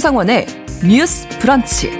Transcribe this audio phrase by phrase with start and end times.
[0.00, 0.46] 신성원의
[0.88, 1.90] 뉴스 브런치.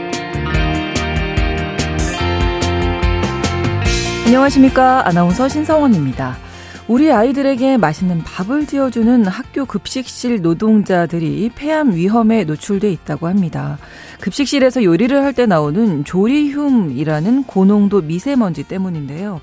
[4.24, 5.06] 안녕하십니까.
[5.06, 6.38] 아나운서 신성원입니다.
[6.88, 13.76] 우리 아이들에게 맛있는 밥을 지어주는 학교 급식실 노동자들이 폐암 위험에 노출돼 있다고 합니다.
[14.20, 19.42] 급식실에서 요리를 할 때 나오는 조리흉이라는 고농도 미세먼지 때문인데요.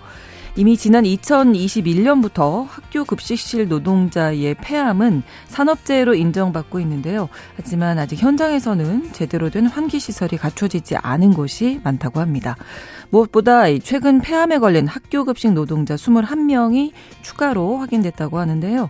[0.57, 7.29] 이미 지난 2021년부터 학교 급식실 노동자의 폐암은 산업재해로 인정받고 있는데요.
[7.55, 12.57] 하지만 아직 현장에서는 제대로 된 환기시설이 갖춰지지 않은 곳이 많다고 합니다.
[13.11, 18.89] 무엇보다 최근 폐암에 걸린 학교 급식 노동자 21명이 추가로 확인됐다고 하는데요.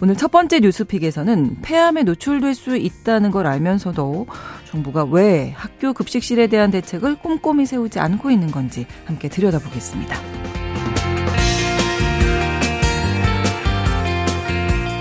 [0.00, 4.28] 오늘 첫 번째 뉴스픽에서는 폐암에 노출될 수 있다는 걸 알면서도
[4.70, 10.67] 정부가 왜 학교 급식실에 대한 대책을 꼼꼼히 세우지 않고 있는 건지 함께 들여다보겠습니다.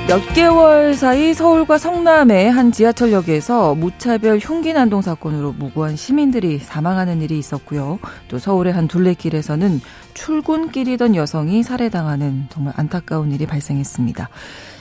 [0.08, 7.38] 몇 개월 사이 서울과 성남의 한 지하철역에서 무차별 흉기 난동 사건으로 무고한 시민들이 사망하는 일이
[7.38, 8.00] 있었고요.
[8.30, 9.82] 또 서울의 한 둘레길에서는
[10.14, 14.30] 출근길이던 여성이 살해당하는 정말 안타까운 일이 발생했습니다.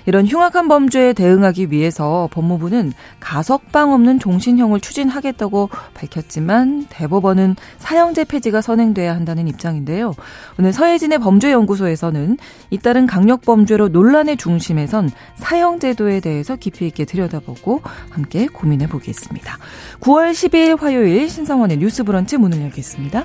[0.06, 9.14] 이런 흉악한 범죄에 대응하기 위해서 법무부는 가석방 없는 종신형을 추진하겠다고 밝혔지만 대법원은 사형제 폐지가 선행돼야
[9.14, 10.14] 한다는 입장인데요.
[10.58, 12.38] 오늘 서해진의 범죄연구소에서는
[12.70, 19.58] 잇따른 강력범죄로 논란의 중심에선 사형제도에 대해서 깊이 있게 들여다보고 함께 고민해 보겠습니다.
[20.00, 23.24] 9월 12일 화요일 신성원의 뉴스 브런치 문을 열겠습니다.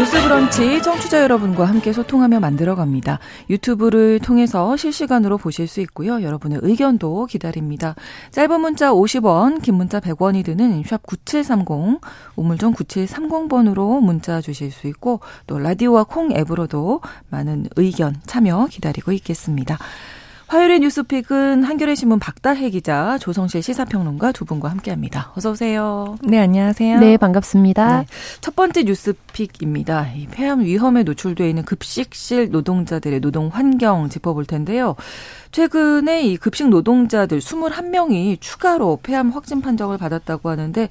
[0.00, 3.18] 뉴스 브런치 청취자 여러분과 함께 소통하며 만들어갑니다.
[3.50, 6.22] 유튜브를 통해서 실시간으로 보실 수 있고요.
[6.22, 7.94] 여러분의 의견도 기다립니다.
[8.30, 12.00] 짧은 문자 50원, 긴 문자 100원이 드는 샵 9730,
[12.34, 19.76] 우물정 9730번으로 문자 주실 수 있고 또 라디오와 콩 앱으로도 많은 의견 참여 기다리고 있겠습니다.
[20.50, 25.30] 화요일의 뉴스픽은 한겨레 신문 박다혜 기자, 조성실 시사평론가 두 분과 함께합니다.
[25.36, 26.16] 어서 오세요.
[26.24, 26.98] 네, 안녕하세요.
[26.98, 28.00] 네, 반갑습니다.
[28.00, 28.06] 네,
[28.40, 30.08] 첫 번째 뉴스픽입니다.
[30.16, 34.96] 이 폐암 위험에 노출되어 있는 급식실 노동자들의 노동 환경 짚어볼 텐데요.
[35.52, 40.88] 최근에 이 급식 노동자들 21명이 추가로 폐암 확진 판정을 받았다고 하는데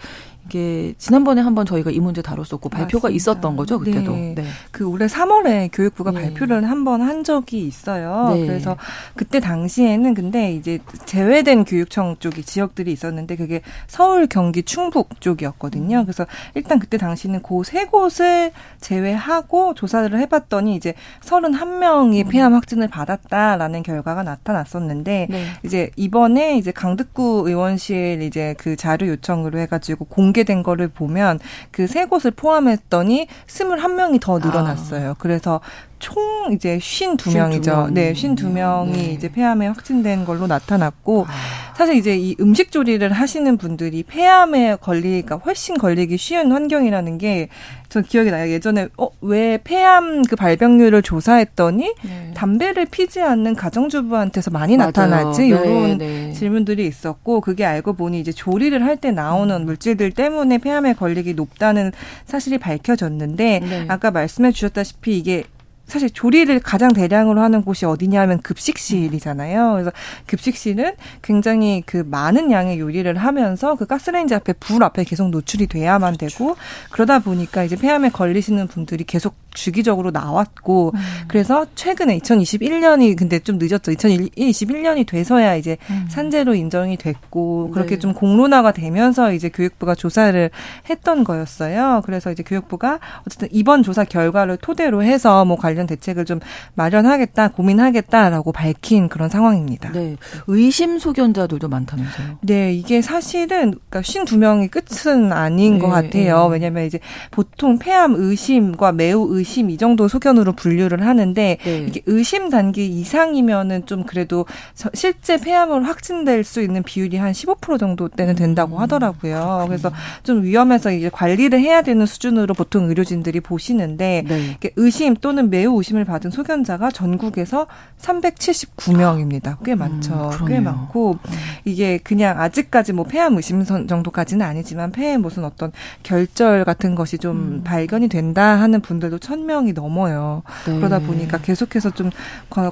[0.49, 3.15] 이게 지난번에 한번 저희가 이 문제 다뤘었고 발표가 맞습니다.
[3.15, 4.11] 있었던 거죠 그때도.
[4.11, 4.33] 네.
[4.35, 4.43] 네.
[4.71, 6.21] 그 올해 3월에 교육부가 네.
[6.23, 8.31] 발표를 한 번 한 적이 있어요.
[8.33, 8.45] 네.
[8.47, 8.75] 그래서
[9.15, 15.99] 그때 당시에는 근데 이제 제외된 교육청 쪽이 지역들이 있었는데 그게 서울, 경기, 충북 쪽이었거든요.
[15.99, 16.03] 음.
[16.05, 22.29] 그래서 일단 그때 당시는 그 세 곳을 제외하고 조사를 해봤더니 이제 31명이 음.
[22.29, 25.43] 폐암 확진을 받았다라는 결과가 나타났었는데 네.
[25.63, 31.39] 이제 이번에 이제 강득구 의원실 이제 그 자료 요청으로 해가지고 공개 공개된 거를 보면
[31.71, 35.11] 그 세 곳을 포함했더니 21명이 더 늘어났어요.
[35.11, 35.15] 아.
[35.17, 35.59] 그래서
[35.99, 37.91] 총 이제 52명이죠.
[37.91, 39.11] 네, 52명이 네.
[39.13, 41.73] 이제 폐암에 확진된 걸로 나타났고 아.
[41.75, 47.49] 사실 이제 이 음식 조리를 하시는 분들이 폐암에 걸리가 훨씬 걸리기 쉬운 환경이라는 게
[47.89, 48.51] 전 기억이 나요.
[48.51, 52.31] 예전에 어, 왜 폐암 그 발병률을 조사했더니 네.
[52.35, 54.91] 담배를 피지 않는 가정주부한테서 많이 맞아요.
[54.91, 56.33] 나타나지 이런 네, 네.
[56.33, 59.65] 질문들이 있었고 그게 알고 보니 이제 조리를 할 때 나오는 음.
[59.65, 61.93] 물질들 때문에 폐암에 걸리기 높다는
[62.25, 63.85] 사실이 밝혀졌는데 네.
[63.87, 65.45] 아까 말씀해 주셨다시피 이게
[65.89, 69.71] 사실 조리를 가장 대량으로 하는 곳이 어디냐 하면 급식실이잖아요.
[69.73, 69.91] 그래서
[70.27, 76.17] 급식실은 굉장히 그 많은 양의 요리를 하면서 그 가스레인지 앞에 불 앞에 계속 노출이 돼야만
[76.17, 76.55] 되고
[76.91, 80.99] 그러다 보니까 이제 폐암에 걸리시는 분들이 계속 주기적으로 나왔고 음.
[81.27, 83.91] 그래서 최근에 2021년이 근데 좀 늦었죠.
[83.91, 86.05] 2021년이 돼서야 이제 음.
[86.09, 87.99] 산재로 인정이 됐고 그렇게 네.
[87.99, 90.49] 좀 공론화가 되면서 이제 교육부가 조사를
[90.89, 92.01] 했던 거였어요.
[92.05, 96.39] 그래서 이제 교육부가 어쨌든 이번 조사 결과를 토대로 해서 뭐 관련 대책을 좀
[96.75, 99.91] 마련하겠다, 고민하겠다라고 밝힌 그런 상황입니다.
[99.91, 100.15] 네.
[100.47, 102.39] 의심 소견자들도 많다면서요?
[102.41, 106.47] 네, 이게 사실은 그러니까 52명이 끝은 아닌 네, 것 같아요.
[106.47, 106.53] 네.
[106.53, 106.99] 왜냐면 이제
[107.31, 111.85] 보통 폐암 의심과 매우 의심 의심 이 정도 소견으로 분류를 하는데 네.
[111.87, 114.45] 이게 의심 단계 이상이면은 좀 그래도
[114.93, 119.61] 실제 폐암으로 확진될 수 있는 비율이 한 15% 정도 때는 된다고 음, 하더라고요.
[119.63, 119.91] 음, 그래서
[120.23, 124.57] 좀 위험해서 이제 관리를 해야 되는 수준으로 보통 의료진들이 보시는데 네.
[124.75, 127.67] 의심 또는 매우 자유 오심을 받은 소견자가 전국에서
[127.99, 129.57] 379명입니다.
[129.63, 130.31] 꽤 음, 많죠.
[130.41, 131.17] 음, 꽤 많고
[131.65, 135.71] 이게 그냥 아직까지 뭐 폐암 의심 정도까지는 아니지만 폐에 무슨 어떤
[136.03, 137.61] 결절 같은 것이 좀 음.
[137.63, 140.43] 발견이 된다 하는 분들도 1000명이 넘어요.
[140.65, 140.75] 네.
[140.75, 142.09] 그러다 보니까 계속해서 좀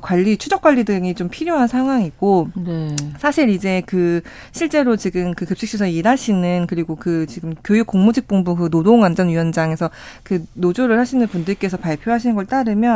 [0.01, 2.95] 관리 추적 관리 등이 좀 필요한 상황이고 네.
[3.19, 4.21] 사실 이제 그
[4.51, 9.89] 실제로 지금 그 급식시설 일하시는 그리고 그 지금 교육공무직본부 그 노동안전위원장에서
[10.23, 12.86] 그 노조를 하시는 분들께서 발표하시는 걸 따르면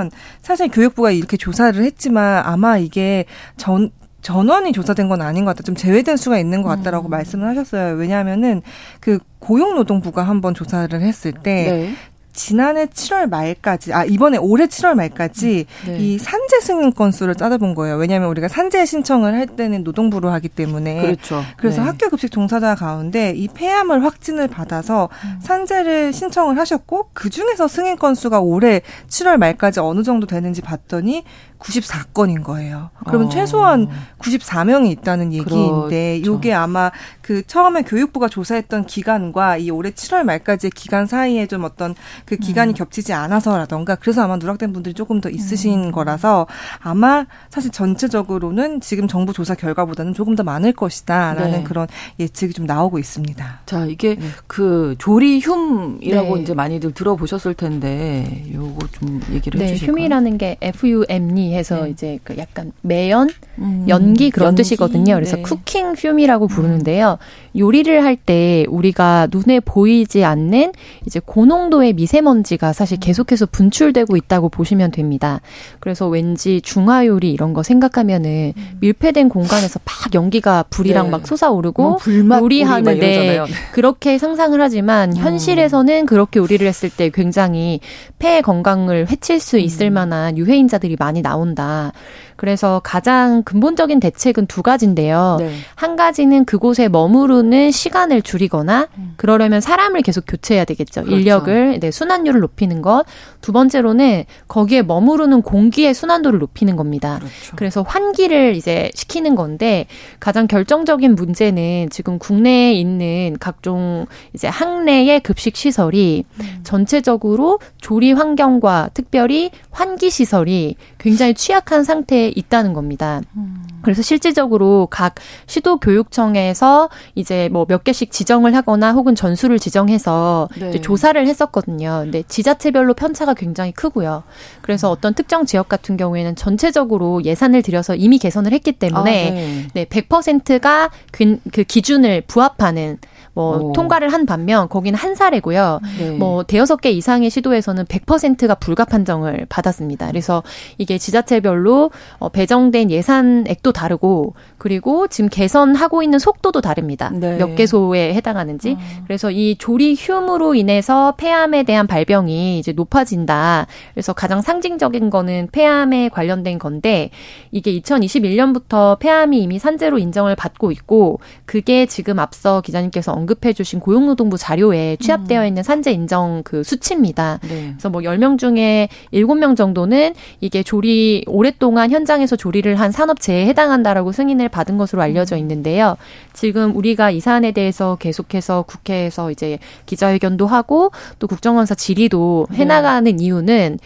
[0.41, 3.25] 사실 교육부가 이렇게 조사를 했지만 아마 이게
[3.57, 3.91] 전
[4.21, 5.63] 전원이 조사된 건 아닌 것 같다.
[5.63, 7.09] 좀 제외된 수가 있는 것 같다라고 음.
[7.09, 7.95] 말씀을 하셨어요.
[7.95, 8.61] 왜냐하면은
[8.99, 11.93] 그 고용노동부가 한번 조사를 했을 때 네.
[12.33, 15.97] 지난해 7월 말까지 아 이번에 올해 7월 말까지 네.
[15.97, 17.97] 이 산재 승인 건수를 따져본 거예요.
[17.97, 21.43] 왜냐하면 우리가 산재 신청을 할 때는 노동부로 하기 때문에 그렇죠.
[21.57, 21.87] 그래서 네.
[21.87, 25.39] 학교 급식 종사자 가운데 이 폐암을 확진을 받아서 음.
[25.41, 31.23] 산재를 신청을 하셨고 그 중에서 승인 건수가 올해 7월 말까지 어느 정도 되는지 봤더니
[31.61, 32.89] 94건인 거예요.
[33.05, 33.29] 그러면 어.
[33.29, 33.87] 최소한
[34.19, 36.37] 94명이 있다는 얘기인데 그렇죠.
[36.37, 36.91] 이게 아마
[37.21, 42.73] 그 처음에 교육부가 조사했던 기간과 이 올해 7월 말까지의 기간 사이에 좀 어떤 그 기간이
[42.73, 42.75] 음.
[42.75, 45.91] 겹치지 않아서라던가 그래서 아마 누락된 분들이 조금 더 있으신 음.
[45.91, 46.47] 거라서
[46.79, 51.63] 아마 사실 전체적으로는 지금 정부 조사 결과보다는 조금 더 많을 것이다라는 네.
[51.63, 51.87] 그런
[52.19, 53.61] 예측이 좀 나오고 있습니다.
[53.65, 54.25] 자 이게 네.
[54.47, 56.41] 그 조리 흉이라고 네.
[56.41, 59.91] 이제 많이들 들어보셨을 텐데 요거 좀 얘기를 네, 해주실까요?
[59.91, 61.89] 흉이라는 게 FUM이 해서 네.
[61.91, 64.63] 이제 그 약간 매연, 음, 연기 그런 연기?
[64.63, 65.15] 뜻이거든요.
[65.15, 65.41] 그래서 네.
[65.41, 67.17] 쿠킹 퓨미라고 부르는데요.
[67.57, 70.73] 요리를 할 때 우리가 눈에 보이지 않는
[71.07, 72.99] 이제 고농도의 미세먼지가 사실 음.
[72.99, 75.41] 계속해서 분출되고 있다고 보시면 됩니다.
[75.79, 78.77] 그래서 왠지 중화 요리 이런 거 생각하면은 음.
[78.79, 81.11] 밀폐된 공간에서 막 연기가 불이랑 네.
[81.11, 81.83] 막 솟아오르고
[82.27, 83.39] 뭐 요리하는 데
[83.73, 85.17] 그렇게 상상을 하지만 음.
[85.17, 87.79] 현실에서는 그렇게 요리를 했을 때 굉장히
[88.19, 89.93] 폐 건강을 해칠 수 있을 음.
[89.93, 91.91] 만한 유해인자들이 많이 나온다.
[92.41, 95.35] 그래서 가장 근본적인 대책은 두 가지인데요.
[95.37, 95.51] 네.
[95.75, 99.13] 한 가지는 그곳에 머무르는 시간을 줄이거나 음.
[99.15, 101.03] 그러려면 사람을 계속 교체해야 되겠죠.
[101.03, 101.19] 그렇죠.
[101.19, 103.05] 인력을 네, 순환율을 높이는 것.
[103.41, 107.19] 두 번째로는 거기에 머무르는 공기의 순환도를 높이는 겁니다.
[107.19, 107.55] 그렇죠.
[107.57, 109.85] 그래서 환기를 이제 시키는 건데
[110.19, 116.59] 가장 결정적인 문제는 지금 국내에 있는 각종 이제 학내의 급식 시설이 음.
[116.63, 123.21] 전체적으로 조리 환경과 특별히 환기 시설이 굉장히 취약한 상태에 있다는 겁니다.
[123.35, 123.63] 음.
[123.81, 125.15] 그래서 실질적으로 각
[125.47, 130.81] 시도 교육청에서 이제 뭐 몇 개씩 지정을 하거나 혹은 전수를 지정해서 네.
[130.81, 132.01] 조사를 했었거든요.
[132.03, 134.23] 근데 지자체별로 편차가 굉장히 크고요.
[134.61, 134.91] 그래서 음.
[134.91, 139.67] 어떤 특정 지역 같은 경우에는 전체적으로 예산을 들여서 이미 개선을 했기 때문에 아, 네.
[139.73, 142.97] 네, 100%가 그, 그 기준을 부합하는
[143.33, 143.71] 뭐 오.
[143.73, 145.79] 통과를 한 반면 거기는 한 사례고요.
[145.99, 146.11] 네.
[146.11, 150.07] 뭐 대여섯 개 이상의 시도에서는 100%가 불가 판정을 받았습니다.
[150.07, 150.43] 그래서
[150.77, 157.09] 이게 지자체별로 어, 배정된 예산액도 다르고 그리고 지금 개선하고 있는 속도도 다릅니다.
[157.13, 157.37] 네.
[157.37, 158.73] 몇 개소에 해당하는지.
[158.73, 159.03] 어.
[159.05, 163.67] 그래서 이 조리 흉으로 인해서 폐암에 대한 발병이 이제 높아진다.
[163.93, 167.09] 그래서 가장 상징적인 거는 폐암에 관련된 건데
[167.51, 174.37] 이게 2021년부터 폐암이 이미 산재로 인정을 받고 있고 그게 지금 앞서 기자님께서 언급해 주신 고용노동부
[174.37, 175.47] 자료에 취합되어 음.
[175.47, 177.39] 있는 산재 인정 그 수치입니다.
[177.43, 177.69] 네.
[177.71, 184.49] 그래서 뭐 10명 중에 7명 정도는 이게 조리 오랫동안 현장에서 조리를 한 산업재해에 해당한다라고 승인을
[184.49, 185.39] 받은 것으로 알려져 음.
[185.41, 185.97] 있는데요.
[186.33, 192.57] 지금 우리가 이 사안에 대해서 계속해서 국회에서 이제 기자회견도 하고 또 국정원사 질의도 네.
[192.57, 193.23] 해나가는 네.
[193.23, 193.77] 이유는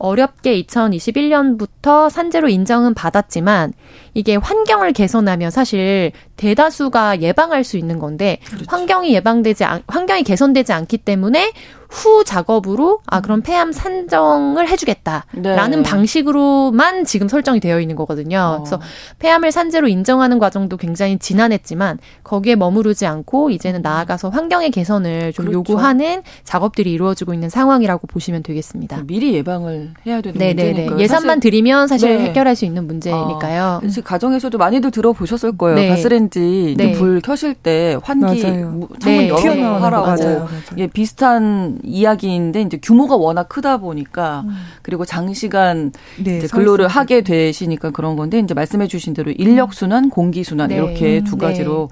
[0.00, 3.74] 어렵게 2021년부터 산재로 인정은 받았지만
[4.14, 8.64] 이게 환경을 개선하면 사실 대다수가 예방할 수 있는 건데 그렇죠.
[8.68, 11.52] 환경이 예방되지 않, 환경이 개선되지 않기 때문에
[11.90, 15.82] 후 작업으로 아 그럼 폐암 산정을 해주겠다라는 네.
[15.82, 18.38] 방식으로만 지금 설정이 되어 있는 거거든요.
[18.38, 18.56] 어.
[18.58, 18.80] 그래서
[19.18, 25.58] 폐암을 산재로 인정하는 과정도 굉장히 지난했지만 거기에 머무르지 않고 이제는 나아가서 환경의 개선을 좀 그렇죠.
[25.58, 29.02] 요구하는 작업들이 이루어지고 있는 상황이라고 보시면 되겠습니다.
[29.06, 32.24] 미리 예방을 해야 되는 문제니까 예산만 들이면 사실 네.
[32.26, 33.80] 해결할 수 있는 문제니까요.
[34.00, 34.04] 어.
[34.04, 35.76] 가정에서도 많이들 들어보셨을 거예요.
[35.76, 35.88] 네.
[35.88, 36.92] 가스렌지 네.
[36.92, 39.28] 불 켜실 때 환기 창문 네.
[39.28, 40.48] 열어 하라고 맞아요.
[40.78, 44.56] 예, 비슷한 이야기인데 이제 규모가 워낙 크다 보니까 음.
[44.82, 45.92] 그리고 장시간
[46.22, 50.76] 네, 근로를 하게 되시니까 그런 건데 이제 말씀해 주신 대로 인력 순환, 공기 순환 네.
[50.76, 51.46] 이렇게 두 네.
[51.46, 51.88] 가지로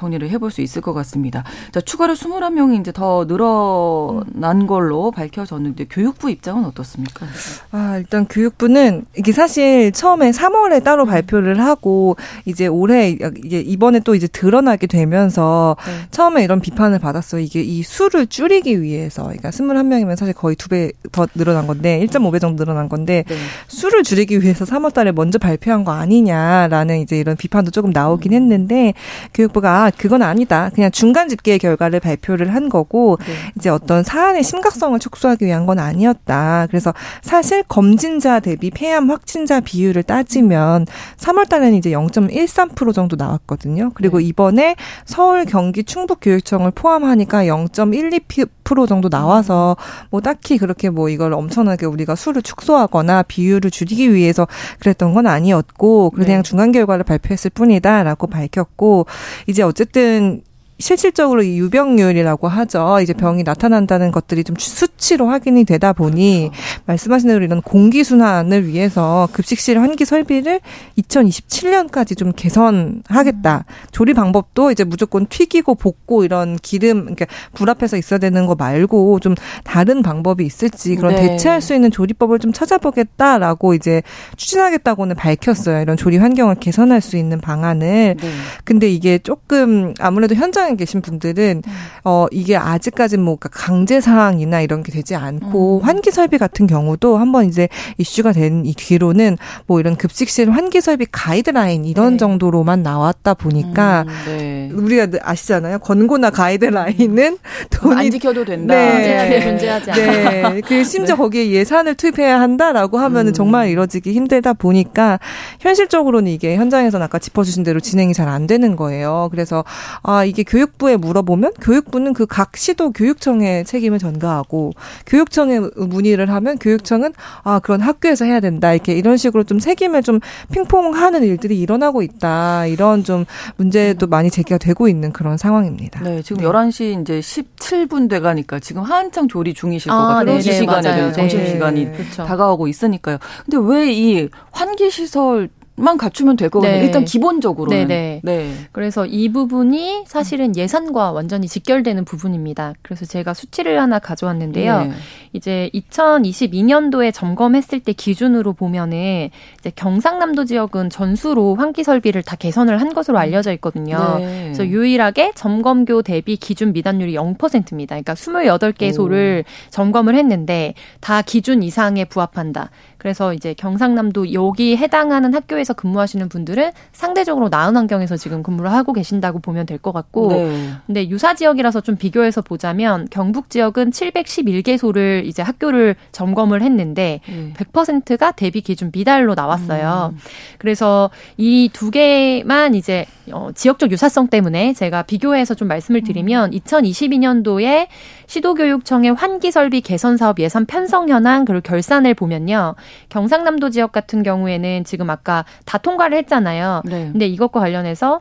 [0.00, 1.44] 정리를 해볼 수 있을 것 같습니다.
[1.72, 7.26] 자, 추가로 21명이 이제 더 늘어난 걸로 밝혀졌는데 교육부 입장은 어떻습니까?
[7.70, 12.16] 아, 일단 교육부는 이게 사실 처음에 3월에 따로 발표를 하고
[12.46, 15.92] 이제 올해 이게 이번에 또 이제 드러나게 되면서 네.
[16.10, 17.42] 처음에 이런 비판을 받았어요.
[17.42, 22.40] 이게 이 수를 줄이기 위해서 그러니까 21명이면 사실 거의 두 배 더 늘어난 건데 1.5배
[22.40, 23.34] 정도 늘어난 건데 네.
[23.66, 28.94] 수를 줄이기 위해서 3월 달에 먼저 발표한 거 아니냐라는 이제 이런 비판도 조금 나오긴 했는데
[29.34, 30.70] 교육부가 아, 그건 아니다.
[30.74, 33.32] 그냥 중간 집계 결과를 발표를 한 거고 네.
[33.56, 36.66] 이제 어떤 사안의 심각성을 촉수하기 위한 건 아니었다.
[36.68, 43.90] 그래서 사실 검진자 대비 폐암 확진자 비율을 따지면 3월 달에는 이제 0.13% 정도 나왔거든요.
[43.94, 44.24] 그리고 네.
[44.24, 48.48] 이번에 서울, 경기, 충북 교육청을 포함하니까 0.12%
[48.86, 49.76] 정도 나와서
[50.10, 54.46] 뭐 딱히 그렇게 뭐 이걸 엄청나게 우리가 수를 축소하거나 비율을 줄이기 위해서
[54.80, 56.42] 그랬던 건 아니었고 그냥 네.
[56.42, 59.06] 중간 결과를 발표했을 뿐이다라고 밝혔고
[59.46, 60.42] 이제 어쨌든
[60.80, 62.98] 실질적으로 이 유병률이라고 하죠.
[63.02, 66.82] 이제 병이 나타난다는 것들이 좀 수치로 확인이 되다 보니 그렇죠.
[66.86, 70.60] 말씀하신 대로 이런 공기 순환을 위해서 급식실 환기 설비를
[70.98, 73.64] 2027년까지 좀 개선하겠다.
[73.68, 73.74] 음.
[73.92, 79.20] 조리 방법도 이제 무조건 튀기고 볶고 이런 기름 그러니까 불 앞에서 있어야 되는 거 말고
[79.20, 79.34] 좀
[79.64, 81.28] 다른 방법이 있을지 그런 네.
[81.28, 84.02] 대체할 수 있는 조리법을 좀 찾아보겠다라고 이제
[84.36, 85.82] 추진하겠다고는 밝혔어요.
[85.82, 88.16] 이런 조리 환경을 개선할 수 있는 방안을.
[88.18, 88.30] 네.
[88.64, 91.72] 근데 이게 조금 아무래도 현장 현장에 계신 분들은 음.
[92.04, 95.84] 어 이게 아직까지 뭐 그러니까 강제 사항이나 이런 게 되지 않고 음.
[95.84, 101.06] 환기 설비 같은 경우도 한번 이제 이슈가 된 이 뒤로는 뭐 이런 급식실 환기 설비
[101.10, 102.16] 가이드라인 이런 네.
[102.18, 104.70] 정도로만 나왔다 보니까 음, 네.
[104.72, 105.78] 우리가 아시잖아요.
[105.78, 107.38] 권고나 가이드라인은
[107.70, 108.74] 돈이 안 지켜도 된다.
[108.74, 109.40] 네.
[109.40, 110.00] 존재하지 않아.
[110.00, 110.60] 네.
[110.66, 111.18] 그 심지어 네.
[111.22, 113.32] 거기에 예산을 투입해야 한다라고 하면은 음.
[113.32, 115.18] 정말 이뤄지기 힘들다 보니까
[115.60, 119.28] 현실적으로는 이게 현장에서는 아까 짚어주신 대로 진행이 잘 안 되는 거예요.
[119.32, 119.64] 그래서
[120.02, 124.72] 아 이게 교육 교육부에 물어보면 교육부는 그 각 시도 교육청에 책임을 전가하고
[125.06, 127.12] 교육청에 문의를 하면 교육청은
[127.42, 130.20] 아 그런 학교에서 해야 된다 이렇게 이런 식으로 좀 책임을 좀
[130.52, 133.24] 핑퐁하는 일들이 일어나고 있다 이런 좀
[133.56, 136.00] 문제도 많이 제기가 되고 있는 그런 상황입니다.
[136.02, 136.48] 네, 지금 네.
[136.48, 140.34] 11시 이제 17분 돼가니까 지금 한창 조리 중이실 아, 것 같아요.
[140.36, 142.04] 네, 시간에 점심 시간이 네.
[142.16, 143.18] 다가오고 있으니까요.
[143.44, 145.48] 근데 왜 이 환기 시설
[145.80, 146.78] 만 갖추면 같아요.
[146.80, 146.84] 네.
[146.84, 147.88] 일단 기본적으로는.
[147.88, 148.20] 네네.
[148.22, 148.54] 네.
[148.72, 152.74] 그래서 이 부분이 사실은 예산과 완전히 직결되는 부분입니다.
[152.82, 154.84] 그래서 제가 수치를 하나 가져왔는데요.
[154.84, 154.92] 네.
[155.32, 162.92] 이제 2022년도에 점검했을 때 기준으로 보면은 이제 경상남도 지역은 전수로 환기 설비를 다 개선을 한
[162.92, 164.16] 것으로 알려져 있거든요.
[164.18, 164.42] 네.
[164.44, 167.94] 그래서 유일하게 점검교 대비 기준 미단율이 0%입니다.
[167.94, 169.70] 그러니까 28개 소를 오.
[169.70, 172.70] 점검을 했는데 다 기준 이상에 부합한다.
[173.00, 179.40] 그래서 이제 경상남도 여기 해당하는 학교에서 근무하시는 분들은 상대적으로 나은 환경에서 지금 근무를 하고 계신다고
[179.40, 180.70] 보면 될 것 같고 네.
[180.86, 187.54] 근데 유사 지역이라서 좀 비교해서 보자면 경북 지역은 711개소를 이제 학교를 점검을 했는데 네.
[187.56, 190.10] 100%가 대비 기준 미달로 나왔어요.
[190.12, 190.18] 음.
[190.58, 196.58] 그래서 이 두 개만 이제 어, 지역적 유사성 때문에 제가 비교해서 좀 말씀을 드리면 음.
[196.58, 197.86] 2022년도에
[198.26, 202.74] 시도교육청의 환기설비 개선 사업 예산 편성 현황 그리고 결산을 보면요.
[203.08, 206.82] 경상남도 지역 같은 경우에는 지금 아까 다 통과를 했잖아요.
[206.84, 207.10] 네.
[207.12, 208.20] 근데 이것과 관련해서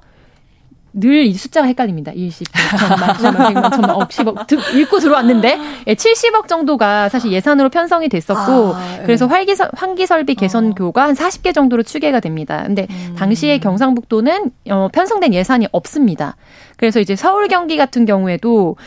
[0.93, 2.12] 늘 이 숫자가 헷갈립니다.
[2.13, 4.75] 20, 100만, 10만, 100만, 1000만, 억, 10억.
[4.75, 9.03] 읽고 들어왔는데, 예, 70억 정도가 사실 예산으로 편성이 됐었고, 아, 예.
[9.03, 11.08] 그래서 환기, 환기 설비 개선교가 어.
[11.10, 12.63] 한 40개 정도로 추계가 됩니다.
[12.65, 13.15] 근데 음.
[13.17, 16.36] 당시에 경상북도는 어, 편성된 예산이 없습니다.
[16.77, 18.77] 그래서 이제 서울 경기 같은 경우에도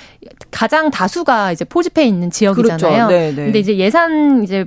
[0.50, 2.78] 가장 다수가 이제 포집해 있는 지역이잖아요.
[2.78, 3.08] 그렇죠.
[3.08, 3.44] 네, 네.
[3.44, 4.64] 근데 이제 예산 이제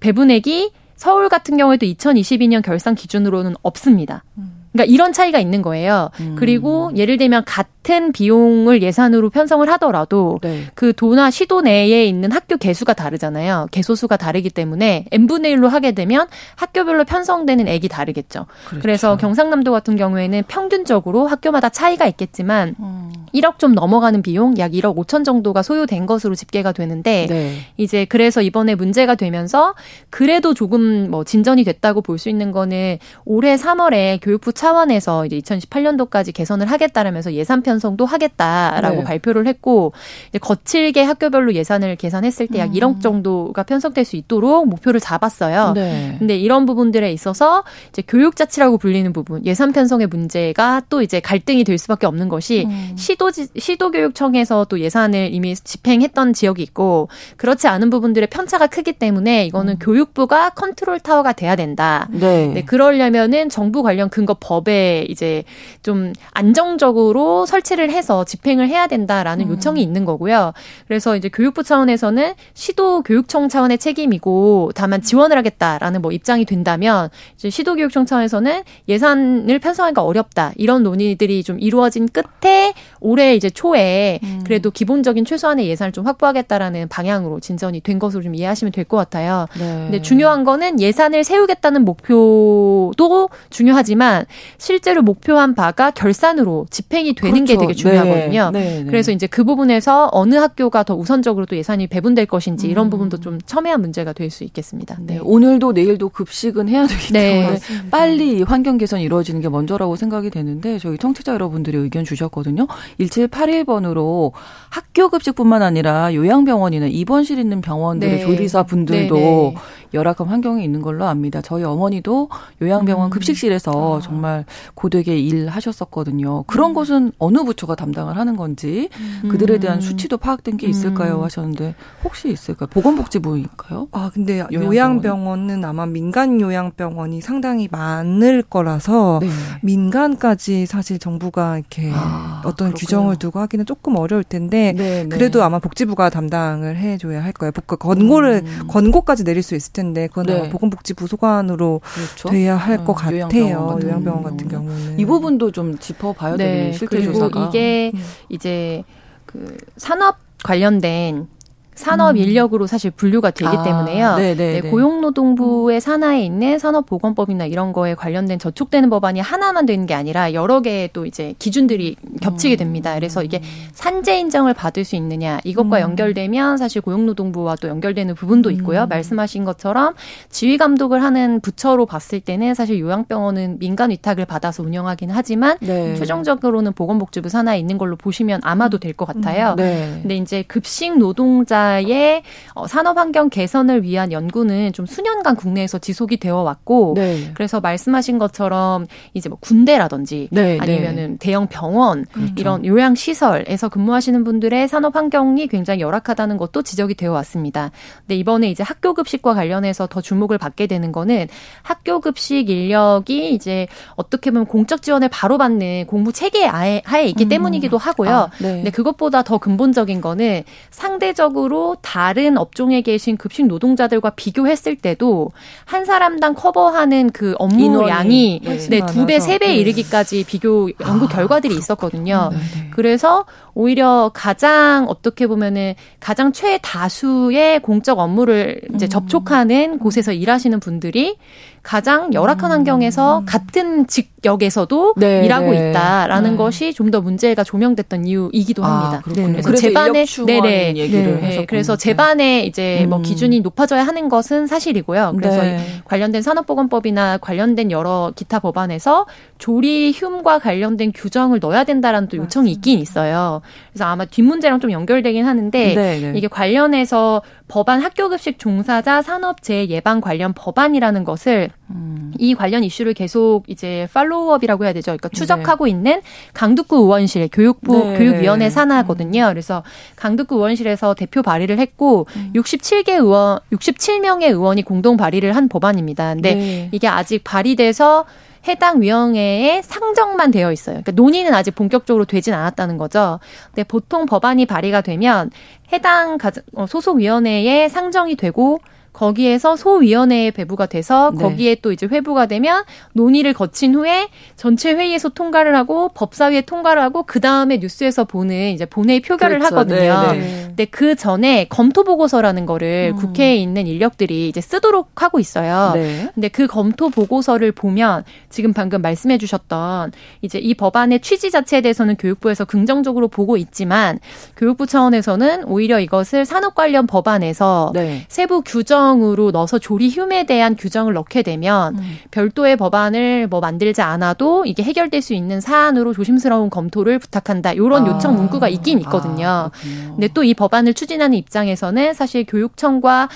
[0.00, 4.24] 배분액이 서울 같은 경우에도 2022년 결산 기준으로는 없습니다.
[4.38, 4.61] 음.
[4.72, 6.10] 그러니까 이런 차이가 있는 거예요.
[6.20, 6.34] 음.
[6.38, 10.64] 그리고 예를 들면 같은 비용을 예산으로 편성을 하더라도 네.
[10.74, 13.66] 그 도나 시도 내에 있는 학교 개수가 다르잖아요.
[13.70, 18.46] 개소수가 다르기 때문에 n분의 1로 하게 되면 학교별로 편성되는 액이 다르겠죠.
[18.68, 18.82] 그렇죠.
[18.82, 23.12] 그래서 경상남도 같은 경우에는 평균적으로 학교마다 차이가 있겠지만 음.
[23.34, 27.56] 1억 좀 넘어가는 비용 약 1억 5천 정도가 소요된 것으로 집계가 되는데 네.
[27.76, 29.74] 이제 그래서 이번에 문제가 되면서
[30.10, 36.32] 그래도 조금 뭐 진전이 됐다고 볼 수 있는 거는 올해 3월에 교육부 차원에서 이제 2018년도까지
[36.32, 39.04] 개선을 하겠다라면서 예산 편 성도 하겠다라고 네.
[39.04, 39.92] 발표를 했고
[40.40, 43.00] 거칠게 학교별로 예산을 계산했을 때 약 1억 음.
[43.00, 45.72] 정도가 편성될 수 있도록 목표를 잡았어요.
[45.74, 46.16] 네.
[46.18, 51.64] 근데 이런 부분들에 있어서 이제 교육 자치라고 불리는 부분, 예산 편성의 문제가 또 이제 갈등이
[51.64, 52.94] 될 수밖에 없는 것이 음.
[52.96, 59.46] 시도 시도 시도교육청에서 또 예산을 이미 집행했던 지역이 있고 그렇지 않은 부분들의 편차가 크기 때문에
[59.46, 59.78] 이거는 음.
[59.80, 62.08] 교육부가 컨트롤 타워가 돼야 된다.
[62.10, 62.46] 네.
[62.48, 62.62] 네.
[62.64, 65.42] 그러려면은 정부 관련 근거 법에 이제
[65.82, 69.50] 좀 안정적으로 설 치를 해서 집행을 해야 된다라는 음.
[69.52, 70.52] 요청이 있는 거고요.
[70.86, 77.50] 그래서 이제 교육부 차원에서는 시도 교육청 차원의 책임이고 다만 지원을 하겠다라는 뭐 입장이 된다면 이제
[77.50, 84.42] 시도 교육청 차원에서는 예산을 편성하기가 어렵다 이런 논의들이 좀 이루어진 끝에 올해 이제 초에 음.
[84.44, 89.46] 그래도 기본적인 최소한의 예산을 좀 확보하겠다라는 방향으로 진전이 된 것으로 좀 이해하시면 될 것 같아요.
[89.58, 89.64] 네.
[89.84, 94.26] 근데 중요한 거는 예산을 세우겠다는 목표도 중요하지만
[94.58, 97.51] 실제로 목표한 바가 결산으로 집행이 되는 그렇죠.
[97.51, 98.50] 게 되게 중요하거든요.
[98.50, 98.60] 네.
[98.60, 98.78] 네.
[98.82, 98.84] 네.
[98.90, 102.90] 그래서 이제 그 부분에서 어느 학교가 더 우선적으로 또 예산이 배분될 것인지 이런 음.
[102.90, 104.96] 부분도 좀 첨예한 문제가 될 수 있겠습니다.
[105.00, 105.20] 네.
[105.22, 107.40] 오늘도 내일도 급식은 해야 되기 네.
[107.40, 107.58] 때문에
[107.90, 112.66] 빨리 환경 개선이 이루어지는 게 먼저라고 생각이 되는데 저희 청취자 여러분들이 의견 주셨거든요.
[112.98, 114.32] 1781번으로
[114.70, 118.22] 학교 급식뿐만 아니라 요양병원이나 입원실 있는 병원들의 네.
[118.22, 119.54] 조리사 분들도 네, 네.
[119.94, 121.42] 열악한 환경에 있는 걸로 압니다.
[121.42, 122.30] 저희 어머니도
[122.62, 123.10] 요양병원 음.
[123.10, 124.00] 급식실에서 아.
[124.00, 126.44] 정말 고되게 일하셨었거든요.
[126.46, 126.74] 그런 음.
[126.74, 128.88] 것은 어느 부처가 담당을 하는 건지
[129.24, 129.28] 음.
[129.28, 131.18] 그들에 대한 수치도 파악된 게 있을까요?
[131.18, 131.24] 음.
[131.24, 132.68] 하셨는데 혹시 있을까요?
[132.68, 133.88] 보건복지부인가요?
[133.92, 134.66] 아 근데 요양병원?
[134.72, 139.28] 요양병원은 아마 민간 요양병원이 상당히 많을 거라서 네.
[139.62, 142.74] 민간까지 사실 정부가 이렇게 아, 어떤 그렇군요.
[142.74, 145.08] 규정을 두고 하기는 조금 어려울 텐데 네, 네.
[145.08, 147.52] 그래도 아마 복지부가 담당을 해줘야 할 거예요.
[147.52, 148.66] 권고를 음.
[148.68, 150.48] 권고까지 내릴 수 있을 텐데 그건 네.
[150.50, 152.28] 보건복지부 소관으로 그렇죠?
[152.28, 153.20] 돼야 할것 어, 같아요.
[153.20, 156.44] 요양병원, 요양병원 같은 경우는 이 부분도 좀 짚어봐야 네.
[156.44, 158.04] 되는 실제 조사가 이게 음.
[158.28, 158.84] 이제
[159.26, 161.28] 그 산업 관련된
[161.74, 162.16] 산업 음.
[162.18, 164.16] 인력으로 사실 분류가 되기 아, 때문에요.
[164.16, 169.94] 네, 네, 네, 고용노동부의 산하에 있는 산업보건법이나 이런 거에 관련된 저촉되는 법안이 하나만 되는 게
[169.94, 172.94] 아니라 여러 개의 또 이제 기준들이 겹치게 됩니다.
[172.94, 173.40] 그래서 이게
[173.72, 175.82] 산재 인정을 받을 수 있느냐 이것과 음.
[175.82, 178.82] 연결되면 사실 고용노동부와 또 연결되는 부분도 있고요.
[178.82, 178.88] 음.
[178.88, 179.94] 말씀하신 것처럼
[180.30, 185.94] 지휘 감독을 하는 부처로 봤을 때는 사실 요양병원은 민간 위탁을 받아서 운영하기는 하지만 네.
[185.96, 189.54] 최종적으로는 보건복지부 산하에 있는 걸로 보시면 아마도 될 것 같아요.
[189.56, 190.00] 네.
[190.02, 192.22] 근데 이제 급식 노동자 우리나라의
[192.54, 197.30] 어, 산업 환경 개선을 위한 연구는 좀 수년간 국내에서 지속이 되어 왔고 네.
[197.34, 200.58] 그래서 말씀하신 것처럼 이제 뭐 군대라든지 네, 네.
[200.60, 201.16] 아니면은 네.
[201.18, 202.32] 대형 병원 그렇죠.
[202.36, 207.70] 이런 요양 시설에서 근무하시는 분들의 산업 환경이 굉장히 열악하다는 것도 지적이 되어 왔습니다.
[208.00, 211.28] 근데 이번에 이제 학교 급식과 관련해서 더 주목을 받게 되는 거는
[211.62, 217.28] 학교 급식 인력이 이제 어떻게 보면 공적 지원을 바로 받는 공부 체계 하에 있기 음.
[217.28, 218.10] 때문이기도 하고요.
[218.10, 218.56] 아, 네.
[218.56, 225.30] 근데 그것보다 더 근본적인 거는 상대적으로 실제로 다른 업종에 계신 급식 노동자들과 비교했을 때도
[225.66, 229.56] 한 사람당 커버하는 그 업무 양이 네, 두 배, 세 배에 네.
[229.56, 232.30] 이르기까지 비교 연구 아, 결과들이 있었거든요.
[232.32, 232.70] 네, 네.
[232.70, 238.88] 그래서 오히려 가장 어떻게 보면은 가장 최다수의 공적 업무를 이제 음.
[238.88, 241.18] 접촉하는 곳에서 일하시는 분들이
[241.62, 242.56] 가장 열악한 음.
[242.56, 245.70] 환경에서 같은 직역에서도 네, 일하고 네.
[245.70, 246.36] 있다라는 네.
[246.36, 249.02] 것이 좀 더 문제가 조명됐던 이유이기도 아, 합니다.
[249.14, 249.40] 네.
[249.40, 251.46] 그래서 제반에 네네 얘기를 네.
[251.46, 253.00] 그래서 제반에 이제 뭐 음.
[253.00, 255.14] 뭐 기준이 높아져야 하는 것은 사실이고요.
[255.16, 255.58] 그래서 네.
[255.86, 259.06] 관련된 산업보건법이나 관련된 여러 기타 법안에서
[259.38, 263.40] 조리 흉과 관련된 규정을 넣어야 된다라는 또 요청이 있긴 있어요.
[263.72, 266.12] 그래서 아마 뒷문제랑 좀 연결되긴 하는데.
[266.14, 272.14] 이게 관련해서 법안 학교급식 종사자 산업재해 예방 관련 법안이라는 것을 음.
[272.18, 274.86] 이 관련 이슈를 계속 이제 팔로우업이라고 해야 되죠.
[274.86, 275.18] 그러니까 네.
[275.18, 275.70] 추적하고 네.
[275.72, 276.00] 있는
[276.32, 277.98] 강북구 의원실 교육부 네.
[277.98, 279.26] 교육위원회 산하거든요.
[279.28, 279.62] 그래서
[279.96, 282.32] 강북구 의원실에서 대표 발의를 했고 음.
[282.34, 286.14] 67개 의원 67명의 의원이 공동 발의를 한 법안입니다.
[286.14, 286.68] 근데 네.
[286.72, 288.06] 이게 아직 발의돼서
[288.48, 290.74] 해당 위원회에 상정만 되어 있어요.
[290.74, 293.20] 그러니까 논의는 아직 본격적으로 되진 않았다는 거죠.
[293.46, 295.30] 근데 보통 법안이 발의가 되면
[295.72, 296.18] 해당
[296.54, 298.58] 어, 소속 위원회에 상정이 되고
[298.92, 301.22] 거기에서 소위원회에 배부가 돼서 네.
[301.22, 307.02] 거기에 또 이제 회부가 되면 논의를 거친 후에 전체 회의에서 통과를 하고 법사위에 통과를 하고
[307.04, 309.56] 그 다음에 뉴스에서 보는 이제 본회의 표결을 그렇죠.
[309.56, 310.12] 하거든요.
[310.12, 310.44] 네, 네.
[310.48, 312.98] 근데 그 전에 검토 보고서라는 거를 음.
[312.98, 315.72] 국회에 있는 인력들이 이제 쓰도록 하고 있어요.
[315.74, 316.10] 네.
[316.14, 321.96] 근데 그 검토 보고서를 보면 지금 방금 말씀해 주셨던 이제 이 법안의 취지 자체에 대해서는
[321.96, 323.98] 교육부에서 긍정적으로 보고 있지만
[324.36, 328.04] 교육부 차원에서는 오히려 이것을 산업 관련 법안에서 네.
[328.08, 331.98] 세부 규정 규정으로 넣어서 조리 흄에 대한 규정을 넣게 되면 음.
[332.10, 337.52] 별도의 법안을 뭐 만들지 않아도 이게 해결될 수 있는 사안으로 조심스러운 검토를 부탁한다.
[337.52, 337.90] 이런 아.
[337.90, 339.26] 요청 문구가 있긴 있거든요.
[339.26, 339.50] 아,
[339.94, 343.08] 근데 또 이 법안을 추진하는 입장에서는 사실 교육청과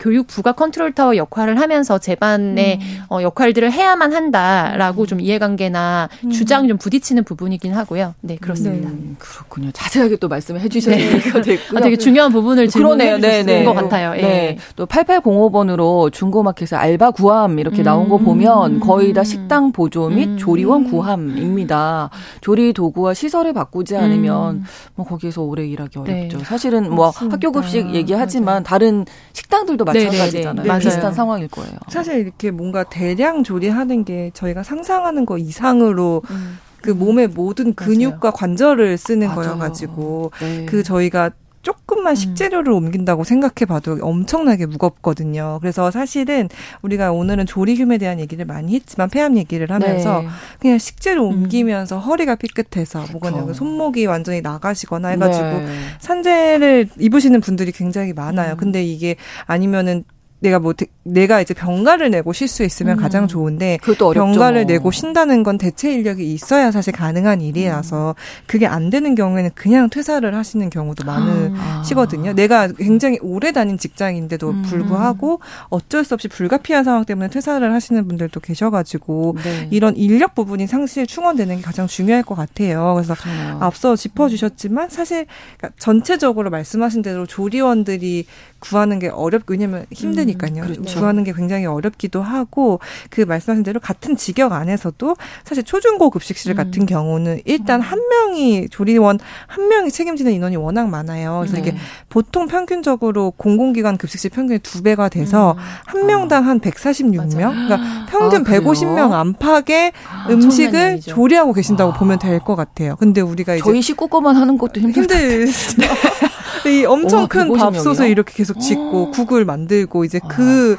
[0.00, 3.02] 교육부가 컨트롤 타워 역할을 하면서 제반의 음.
[3.10, 5.06] 어, 역할들을 해야만 한다라고 음.
[5.06, 6.30] 좀 이해관계나 음.
[6.30, 8.14] 주장이 좀 부딪히는 부분이긴 하고요.
[8.22, 8.88] 네, 그렇습니다.
[8.88, 8.96] 네.
[9.18, 9.70] 그렇군요.
[9.72, 11.18] 자세하게 또 말씀을 해주셔야 네.
[11.42, 11.78] 됐고요.
[11.78, 13.64] 아, 되게 중요한 부분을 질문해 주신 네, 네.
[13.64, 14.14] 것 같아요.
[14.16, 14.22] 예.
[14.22, 14.58] 네.
[14.74, 14.86] 또
[15.20, 17.84] 8805번으로 중고마켓에 알바 구함 이렇게 음.
[17.84, 20.36] 나온 거 보면 거의 다 식당 보조 및 음.
[20.38, 22.10] 조리원 구함입니다.
[22.40, 24.64] 조리 도구와 시설을 바꾸지 않으면 음.
[24.94, 26.20] 뭐 거기에서 오래 일하기 네.
[26.28, 26.40] 어렵죠.
[26.44, 27.34] 사실은 뭐 맞습니다.
[27.34, 28.62] 학교 급식 얘기하지만 맞아요.
[28.62, 30.72] 다른 식당들도 마찬가지잖아요.
[30.72, 31.72] 네, 비슷한 상황일 거예요.
[31.88, 36.58] 사실 이렇게 뭔가 대량 조리하는 게 저희가 상상하는 거 이상으로 음.
[36.82, 38.32] 그 몸의 모든 근육과 맞아요.
[38.32, 39.40] 관절을 쓰는 맞아요.
[39.40, 40.66] 거여가지고 네.
[40.66, 41.30] 그 저희가
[41.64, 42.14] 조금만 음.
[42.14, 42.84] 식재료를 음.
[42.84, 45.58] 옮긴다고 생각해 봐도 엄청나게 무겁거든요.
[45.60, 46.48] 그래서 사실은
[46.82, 50.28] 우리가 오늘은 조리휴에 대한 얘기를 많이 했지만 폐암 얘기를 하면서 네.
[50.60, 51.42] 그냥 식재료 음.
[51.42, 52.00] 옮기면서 음.
[52.00, 55.78] 허리가 삐끗해서 뭐거냐 손목이 완전히 나가시거나 해가지고 네.
[55.98, 58.52] 산재를 입으시는 분들이 굉장히 많아요.
[58.52, 58.56] 음.
[58.58, 60.04] 근데 이게 아니면은
[60.40, 63.02] 내가 뭐 내가 이제 병가를 내고 쉴 수 있으면 음.
[63.02, 63.78] 가장 좋은데
[64.14, 68.44] 병가를 내고 쉰다는 건 대체 인력이 있어야 사실 가능한 일이라서 음.
[68.46, 72.30] 그게 안 되는 경우에는 그냥 퇴사를 하시는 경우도 많으시거든요.
[72.30, 72.34] 아.
[72.34, 74.62] 내가 굉장히 오래 다닌 직장인데도 음.
[74.62, 79.68] 불구하고 어쩔 수 없이 불가피한 상황 때문에 퇴사를 하시는 분들도 계셔가지고 네.
[79.70, 82.94] 이런 인력 부분이 상실 충원되는 게 가장 중요할 것 같아요.
[82.94, 83.58] 그래서 그렇구나.
[83.60, 88.26] 앞서 짚어주셨지만 사실 그러니까 전체적으로 말씀하신 대로 조리원들이
[88.64, 90.62] 구하는 게 어렵고 왜냐면 힘드니까요.
[90.62, 90.98] 음, 그렇죠.
[91.00, 96.56] 구하는 게 굉장히 어렵기도 하고 그 말씀하신 대로 같은 직역 안에서도 사실 초중고 급식실 음.
[96.56, 101.40] 같은 경우는 일단 한 명이 조리원 한 명이 책임지는 인원이 워낙 많아요.
[101.40, 101.60] 그래서 네.
[101.60, 101.76] 이게
[102.08, 105.62] 보통 평균적으로 공공기관 급식실 평균이 두 배가 돼서 음.
[105.86, 111.94] 한 명당 한 146명, 그러니까 평균 아, 150명 안팎의 아, 음식을 조리하고 계신다고 아.
[111.98, 112.96] 보면 될 것 같아요.
[112.96, 115.46] 근데 우리가 이제 저희 식구거만 하는 것도 힘들
[116.70, 120.76] 이 엄청 큰 밥솥을 이렇게 계속 짓고 국을 만들고 이제 그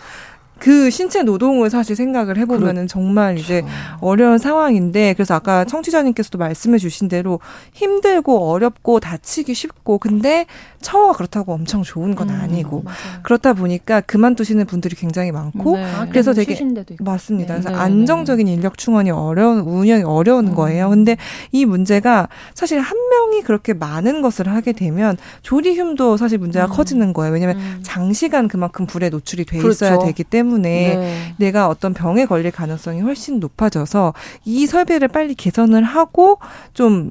[0.60, 2.88] 그 신체 노동을 사실 생각을 해보면은 그렇죠.
[2.88, 3.64] 정말 이제
[4.00, 7.40] 어려운 상황인데 그래서 아까 청취자님께서도 말씀해 주신 대로
[7.74, 10.46] 힘들고 어렵고 다치기 쉽고 근데
[10.82, 12.92] 처우가 그렇다고 엄청 좋은 건 음, 아니고 음,
[13.24, 15.86] 그렇다 보니까 그만두시는 분들이 굉장히 많고 네.
[16.10, 16.58] 그래서 되게
[17.00, 17.56] 맞습니다.
[17.56, 17.62] 네.
[17.62, 17.84] 그래서 네.
[17.84, 20.56] 안정적인 인력 충원이 어려운 운영이 어려운 음.
[20.56, 20.90] 거예요.
[20.90, 21.18] 근데
[21.52, 26.70] 이 문제가 사실 한 명이 그렇게 많은 것을 하게 되면 조리흉도 사실 문제가 음.
[26.70, 27.34] 커지는 거예요.
[27.34, 27.80] 왜냐하면 음.
[27.82, 30.06] 장시간 그만큼 불에 노출이 돼 있어야 그렇죠.
[30.06, 31.34] 되기 때문에 때문에 네.
[31.38, 34.14] 내가 어떤 병에 걸릴 가능성이 훨씬 높아져서
[34.46, 36.40] 이 설비를 빨리 개선을 하고
[36.74, 37.10] 좀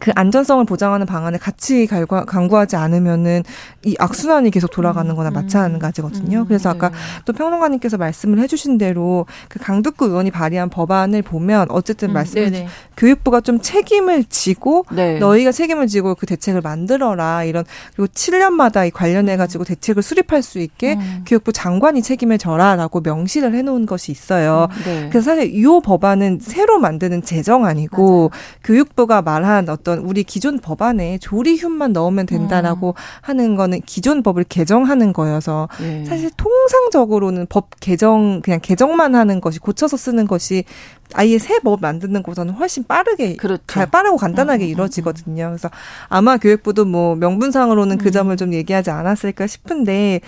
[0.00, 3.42] 그 안전성을 보장하는 방안을 같이 갈과, 강구하지 않으면은
[3.84, 5.34] 이 악순환이 계속 돌아가는 거나 음.
[5.34, 6.40] 마찬가지거든요.
[6.40, 6.44] 음.
[6.46, 6.96] 그래서 아까 네.
[7.24, 12.14] 또 평론가님께서 말씀을 해주신 대로 그 강북구 의원이 발의한 법안을 보면 어쨌든 음.
[12.14, 15.18] 말씀해 교육부가 좀 책임을 지고 네.
[15.18, 20.58] 너희가 책임을 지고 그 대책을 만들어라 이런 그리고 7년마다 이 관련해 가지고 대책을 수립할 수
[20.58, 21.24] 있게 음.
[21.26, 24.68] 교육부 장관이 책임을 져라라고 명시를 해놓은 것이 있어요.
[24.70, 24.82] 음.
[24.84, 25.08] 네.
[25.10, 28.30] 그래서 사실 이 법안은 새로 만드는 제정 안이고 맞아요.
[28.64, 32.92] 교육부가 말한 어떤 어떤 우리 기존 법안에 조리흉만 넣으면 된다라고 음.
[33.22, 36.04] 하는 거는 기존 법을 개정하는 거여서 네.
[36.04, 40.64] 사실 통상적으로는 법 개정 그냥 개정만 하는 것이 고쳐서 쓰는 것이
[41.14, 43.62] 아예 새 법 만드는 것보다는 훨씬 빠르게 그렇죠.
[43.66, 45.46] 가, 빠르고 간단하게 음, 음, 음, 이루어지거든요.
[45.48, 45.70] 그래서
[46.08, 50.20] 아마 교육부도 뭐 명분상으로는 그 점을 좀 얘기하지 않았을까 싶은데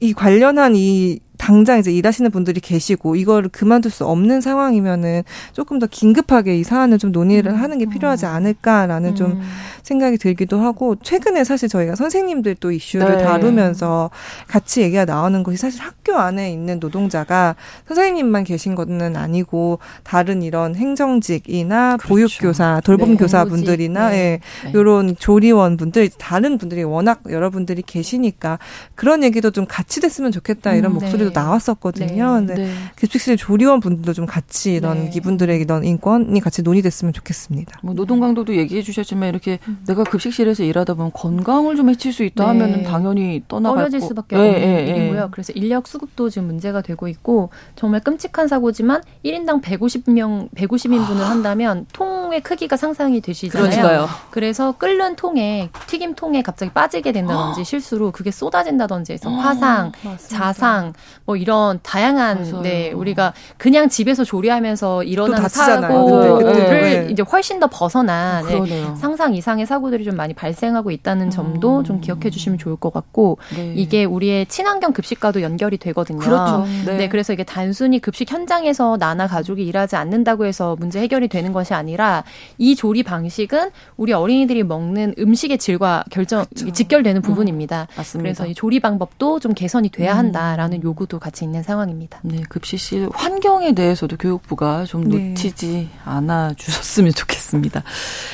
[0.00, 5.86] 이 관련한 이 당장 이제 일하시는 분들이 계시고 이거를 그만둘 수 없는 상황이면은 조금 더
[5.86, 7.56] 긴급하게 이 사안을 좀 논의를 음.
[7.56, 9.14] 하는 게 필요하지 않을까라는 음.
[9.14, 9.40] 좀
[9.82, 13.24] 생각이 들기도 하고 최근에 사실 저희가 선생님들 또 이슈를 네.
[13.24, 14.10] 다루면서
[14.46, 17.56] 같이 얘기가 나오는 것이 사실 학교 안에 있는 노동자가
[17.88, 22.08] 선생님만 계신 것은 아니고 다른 이런 행정직이나 그렇죠.
[22.08, 23.50] 보육교사, 돌봄교사 네.
[23.50, 24.16] 분들이나 네.
[24.16, 24.70] 예, 네.
[24.72, 28.58] 이런 조리원 분들 다른 분들이 워낙 여러분들이 계시니까
[28.94, 32.40] 그런 얘기도 좀 같이 됐으면 좋겠다 이런 음, 목소리 얘기도 나왔었거든요.
[32.40, 32.46] 네.
[32.46, 32.74] 근데 네.
[32.96, 35.10] 급식실 조리원 분들도 좀 같이 이런 네.
[35.14, 37.80] 이분들에게 이런 인권이 같이 논의됐으면 좋겠습니다.
[37.82, 39.82] 뭐 노동 강도도 얘기해 주셨지만 이렇게 음.
[39.86, 42.48] 내가 급식실에서 일하다 보면 건강을 좀 해칠 수 있다 네.
[42.48, 45.28] 하면은 당연히 떠나갈 떨어질 수밖에 없는 네, 일이고요.
[45.30, 51.30] 그래서 인력 수급도 지금 문제가 되고 있고 정말 끔찍한 사고지만 1인당 150명 150인분을 아.
[51.30, 53.70] 한다면 통의 크기가 상상이 되시잖아요.
[53.70, 54.08] 그러니까요.
[54.30, 57.64] 그래서 끓는 통에 튀김 통에 갑자기 빠지게 된다든지 아.
[57.64, 59.92] 실수로 그게 쏟아진다든지 해서 화상,
[60.28, 60.92] 자상
[61.26, 62.60] 뭐 이런 다양한 맞아요.
[62.60, 67.08] 네 우리가 그냥 집에서 조리하면서 일어나는 사고를 네.
[67.10, 71.84] 이제 훨씬 더 벗어난 네, 상상 이상의 사고들이 좀 많이 발생하고 있다는 점도 음.
[71.84, 73.72] 좀 기억해 주시면 좋을 것 같고 네.
[73.74, 76.18] 이게 우리의 친환경 급식과도 연결이 되거든요.
[76.18, 76.66] 그렇죠.
[76.84, 76.96] 네.
[76.98, 77.08] 네.
[77.08, 82.24] 그래서 이게 단순히 급식 현장에서 나나 가족이 일하지 않는다고 해서 문제 해결이 되는 것이 아니라
[82.58, 86.70] 이 조리 방식은 우리 어린이들이 먹는 음식의 질과 결정 그렇죠.
[86.70, 87.22] 직결되는 음.
[87.22, 87.88] 부분입니다.
[87.96, 88.22] 맞습니다.
[88.22, 90.18] 그래서 이 조리 방법도 좀 개선이 돼야 음.
[90.18, 90.82] 한다라는 음.
[90.82, 92.20] 요구도 같이 있는 상황입니다.
[92.22, 95.30] 네, 급식실 환경에 대해서도 교육부가 좀 네.
[95.30, 97.82] 놓치지 않아 주셨으면 좋겠습니다.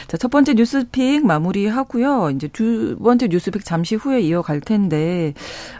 [0.08, 2.30] 자, 첫 번째 뉴스픽 마무리하고요.
[2.30, 5.34] 이제 두 번째 뉴스픽 잠시 후에 이어갈 텐데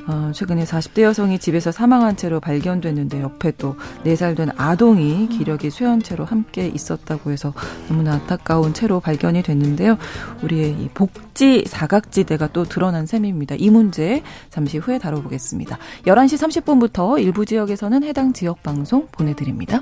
[0.07, 6.03] 어, 최근에 40대 여성이 집에서 사망한 채로 발견됐는데 옆에 또 4살 된 아동이 기력이 쇠한
[6.03, 7.53] 채로 함께 있었다고 해서
[7.89, 9.99] 너무나 안타까운 채로 발견이 됐는데요.
[10.43, 13.55] 우리의 이 복지 사각지대가 또 드러난 셈입니다.
[13.59, 15.79] 이 문제 잠시 후에 다뤄보겠습니다.
[16.07, 19.81] 11시 30분부터 일부 지역에서는 해당 지역 방송 보내드립니다.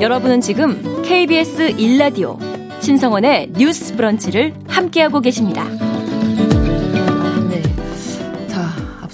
[0.00, 2.38] 여러분은 지금 KBS 1라디오
[2.80, 5.89] 신성원의 뉴스 브런치를 함께하고 계십니다.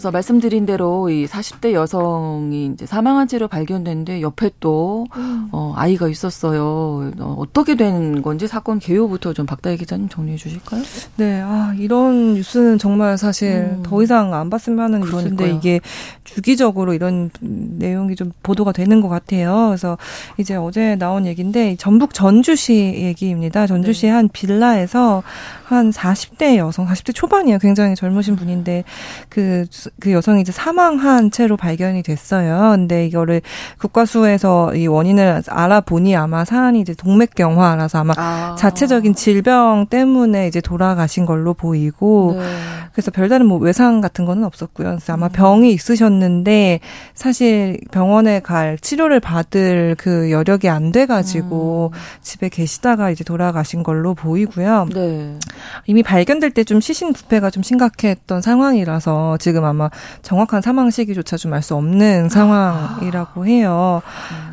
[0.06, 5.48] 앞서 말씀드린 대로 이 40대 여성이 이제 사망한 채로 발견됐는데 옆에 또 음.
[5.52, 7.12] 어, 아이가 있었어요.
[7.18, 10.82] 어, 어떻게 된 건지 사건 개요부터 좀 박다희 기자님 정리해 주실까요?
[11.16, 13.82] 네, 아 이런 뉴스는 정말 사실 음.
[13.82, 15.22] 더 이상 안 봤으면 하는 그러니까요.
[15.22, 15.80] 뉴스인데 이게
[16.24, 19.68] 주기적으로 이런 내용이 좀 보도가 되는 것 같아요.
[19.68, 19.98] 그래서
[20.38, 23.66] 이제 어제 나온 얘기인데 전북 전주시 얘기입니다.
[23.66, 24.14] 전주시의 네.
[24.14, 25.22] 한 빌라에서
[25.64, 27.58] 한 40대 여성, 40대 초반이에요.
[27.58, 28.84] 굉장히 젊으신 분인데
[29.28, 29.66] 그
[29.98, 32.72] 그 여성이 이제 사망한 채로 발견이 됐어요.
[32.72, 33.40] 근데 이거를
[33.78, 38.56] 국과수에서 이 원인을 알아보니 아마 사안이 이제 동맥경화라서 아마 아.
[38.58, 42.46] 자체적인 질병 때문에 이제 돌아가신 걸로 보이고 네.
[42.92, 44.88] 그래서 별다른 뭐 외상 같은 거는 없었고요.
[44.88, 45.32] 그래서 아마 음.
[45.32, 46.80] 병이 있으셨는데
[47.14, 51.98] 사실 병원에 갈 치료를 받을 그 여력이 안 돼가지고 음.
[52.20, 54.88] 집에 계시다가 이제 돌아가신 걸로 보이고요.
[54.92, 55.38] 네.
[55.86, 59.90] 이미 발견될 때 좀 시신 부패가 좀 심각했던 상황이라서 지금 아마 아마
[60.22, 64.02] 정확한 사망 시기조차 좀 알 수 없는 상황이라고 해요.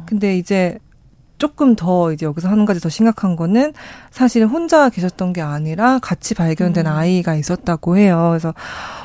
[0.06, 0.78] 근데 이제
[1.40, 3.74] 조금 더 이제 여기서 한 가지 더 심각한 거는
[4.12, 6.92] 사실 혼자 계셨던 게 아니라 같이 발견된 음.
[6.92, 8.28] 아이가 있었다고 해요.
[8.32, 8.54] 그래서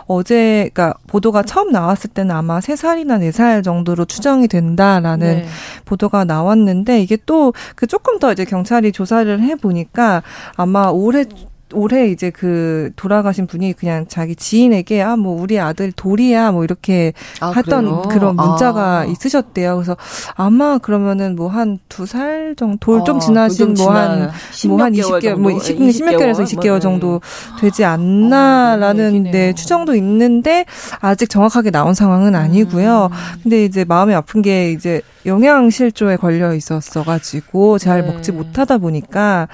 [0.07, 5.47] 어제 그러니까 보도가 처음 나왔을 때는 아마 세살이나네살 정도로 추정이 된다라는 네.
[5.85, 10.23] 보도가 나왔는데 이게 또 그 조금 더 이제 경찰이 조사를 해 보니까
[10.55, 11.25] 아마 올해
[11.73, 17.13] 올해 이제 그 돌아가신 분이 그냥 자기 지인에게 아 뭐 우리 아들 돌이야 뭐 이렇게
[17.41, 18.03] 아, 했던 그래요?
[18.09, 19.05] 그런 문자가 아.
[19.05, 19.75] 있으셨대요.
[19.77, 19.97] 그래서
[20.37, 24.31] 아마 그러면은 뭐 한 두 살 정도 돌좀 아, 지나신 뭐 한
[24.67, 27.21] 뭐한 20개월 뭐 20, 20몇 개월에서 20개월 정도
[27.61, 30.65] 되지 않나라는 아, 네, 추정도 있는데
[31.01, 33.09] 아직 정확하게 나온 상황은 아니고요.
[33.11, 33.41] 음.
[33.43, 38.09] 근데 이제 마음이 아픈 게 이제 영양 실조에 걸려 있었어 가지고 잘 네.
[38.13, 39.49] 먹지 못하다 보니까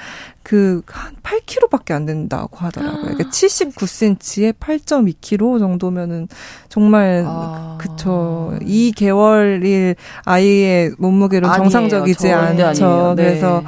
[0.44, 3.02] 그 한 8kg밖에 안 된다고 하더라고요.
[3.02, 6.28] 그러니까 79cm에 8.2kg 정도면은
[6.68, 7.78] 정말 아.
[7.80, 8.52] 그쵸.
[8.60, 13.14] 2개월일 아이의 몸무게로 정상적이지 않죠.
[13.16, 13.24] 네.
[13.24, 13.64] 그래서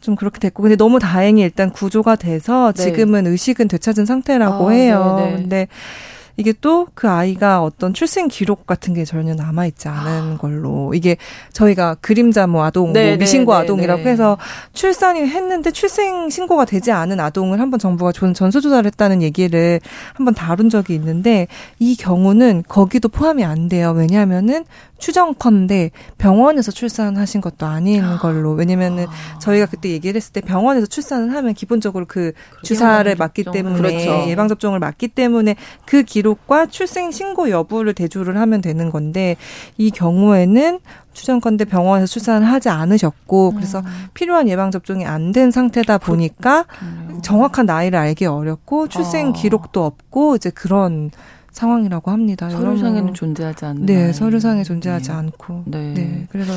[0.00, 2.82] 좀 그렇게 됐고 근데 너무 다행히 일단 구조가 돼서 네.
[2.82, 3.30] 지금은 네.
[3.30, 5.16] 의식은 되찾은 상태라고 아, 해요.
[5.18, 5.36] 네네.
[5.36, 5.68] 근데
[6.38, 10.36] 이게 또 그 아이가 어떤 출생 기록 같은 게 전혀 남아 있지 않은 아.
[10.36, 11.16] 걸로 이게
[11.52, 14.10] 저희가 그림자 뭐 아동, 뭐 네, 뭐 미신고 네, 아동이라고 네.
[14.10, 14.36] 해서
[14.72, 19.80] 출산이 했는데 출생 신고가 되지 않은 아동을 한번 정부가 전수 조사를 했다는 얘기를
[20.14, 21.46] 한번 다룬 적이 있는데
[21.78, 23.92] 이 경우는 거기도 포함이 안 돼요.
[23.96, 24.64] 왜냐하면은
[24.98, 29.38] 추정컨대 병원에서 출산하신 것도 아닌 걸로 왜냐면은 아.
[29.38, 32.32] 저희가 그때 얘기를 했을 때 병원에서 출산을 하면 기본적으로 그
[32.64, 34.24] 주사를 맞기 때문에 그렇죠.
[34.28, 35.54] 예방 접종을 맞기 때문에
[35.86, 39.36] 그 기록 과 출생 신고 여부를 대조를 하면 되는 건데
[39.76, 40.80] 이 경우에는
[41.12, 43.84] 추정컨대 병원에서 출산을 하지 않으셨고 그래서 음.
[44.14, 46.64] 필요한 예방 접종이 안 된 상태다 보니까
[47.22, 49.32] 정확한 나이를 알기 어렵고 출생 아.
[49.32, 51.10] 기록도 없고 이제 그런
[51.58, 52.48] 상황이라고 합니다.
[52.48, 53.86] 서류상에는 존재하지 않는.
[53.86, 55.16] 네, 서류상에 존재하지 네.
[55.16, 55.62] 않고.
[55.66, 55.92] 네.
[55.92, 56.26] 네.
[56.30, 56.52] 그래서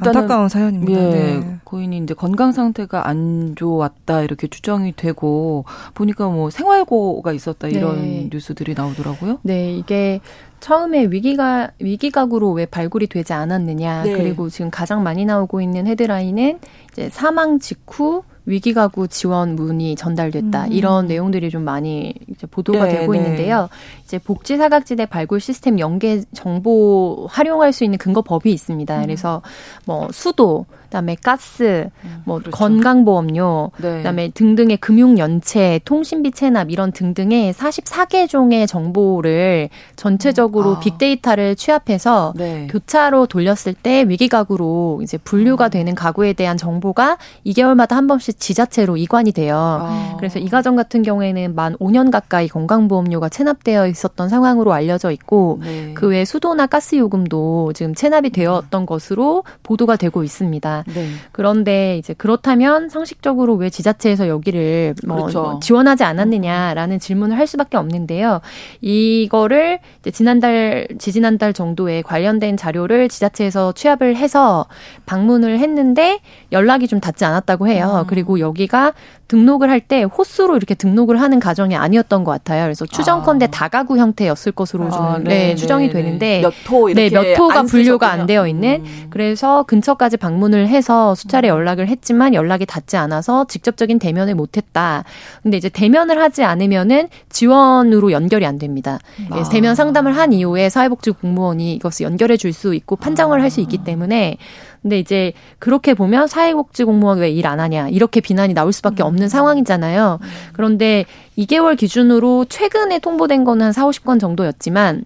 [0.00, 1.00] 안타까운 사연입니다.
[1.00, 1.56] 예, 네.
[1.64, 5.64] 고인이 이제 건강 상태가 안 좋았다 이렇게 추정이 되고
[5.94, 8.28] 보니까 뭐 생활고가 있었다 이런 네.
[8.30, 9.38] 뉴스들이 나오더라고요.
[9.42, 10.20] 네, 이게
[10.60, 14.02] 처음에 위기가 위기각으로 왜 발굴이 되지 않았느냐.
[14.02, 14.12] 네.
[14.12, 16.58] 그리고 지금 가장 많이 나오고 있는 헤드라인은
[16.92, 20.64] 이제 사망 직후 위기 가구 지원 문이 전달됐다.
[20.64, 20.72] 음.
[20.72, 23.18] 이런 내용들이 좀 많이 이제 보도가 네, 되고 네.
[23.18, 23.68] 있는데요.
[24.04, 28.96] 이제 복지 사각지대 발굴 시스템 연계 정보 활용할 수 있는 근거 법이 있습니다.
[28.96, 29.02] 음.
[29.02, 29.42] 그래서
[29.84, 32.56] 뭐 수도, 그다음에 가스, 음, 뭐 그렇죠.
[32.56, 33.98] 건강보험료, 네.
[33.98, 40.80] 그다음에 등등의 금융 연체, 통신비 체납 이런 등등의 44개 종의 정보를 전체적으로 아.
[40.80, 42.66] 빅데이터를 취합해서 네.
[42.70, 45.68] 교차로 돌렸을 때 위기 가구로 이제 분류가 아.
[45.68, 49.56] 되는 가구에 대한 정보가 2개월마다 한 번씩 지자체로 이관이 돼요.
[49.56, 50.14] 아.
[50.16, 55.92] 그래서 이 가정 같은 경우에는 만 5년 가까이 건강보험료가 체납되어 있었던 상황으로 알려져 있고 네.
[55.92, 60.77] 그외 수도나 가스 요금도 지금 체납이 되었던 것으로 보도가 되고 있습니다.
[60.86, 61.08] 네.
[61.32, 65.42] 그런데 이제 그렇다면 상식적으로 왜 지자체에서 여기를 뭐, 그렇죠.
[65.42, 68.40] 뭐 지원하지 않았느냐라는 질문을 할 수밖에 없는데요.
[68.80, 69.80] 이거를
[70.12, 74.66] 지난달 지지난달 정도에 관련된 자료를 지자체에서 취합을 해서
[75.06, 76.20] 방문을 했는데
[76.52, 78.04] 연락이 좀 닿지 않았다고 해요.
[78.04, 78.06] 음.
[78.06, 78.92] 그리고 여기가
[79.26, 82.64] 등록을 할 때 호수로 이렇게 등록을 하는 가정이 아니었던 것 같아요.
[82.64, 83.50] 그래서 추정컨대 아.
[83.50, 87.62] 다가구 형태였을 것으로 좀 아, 네, 네, 추정이 네, 되는데 몇 호, 네, 몇 호가
[87.62, 89.06] 분류가 안 되어 있는 음.
[89.10, 91.54] 그래서 근처까지 방문을 해서 수차례 음.
[91.56, 95.04] 연락을 했지만 연락이 닿지 않아서 직접적인 대면을 못했다.
[95.42, 98.98] 근데 이제 대면을 하지 않으면은 지원으로 연결이 안 됩니다.
[99.30, 99.42] 아.
[99.50, 103.78] 대면 상담을 한 이후에 사회복지 공무원이 이것을 연결해 줄 수 있고 판정을 할 수 있기
[103.78, 104.36] 때문에
[104.82, 109.24] 근데 이제 그렇게 보면 사회복지 공무원 왜 일 안 하냐 이렇게 비난이 나올 수밖에 없는
[109.24, 109.28] 음.
[109.28, 110.18] 상황이잖아요.
[110.52, 111.04] 그런데
[111.38, 115.04] 2개월 기준으로 최근에 통보된 거는 한 4, 50건 정도였지만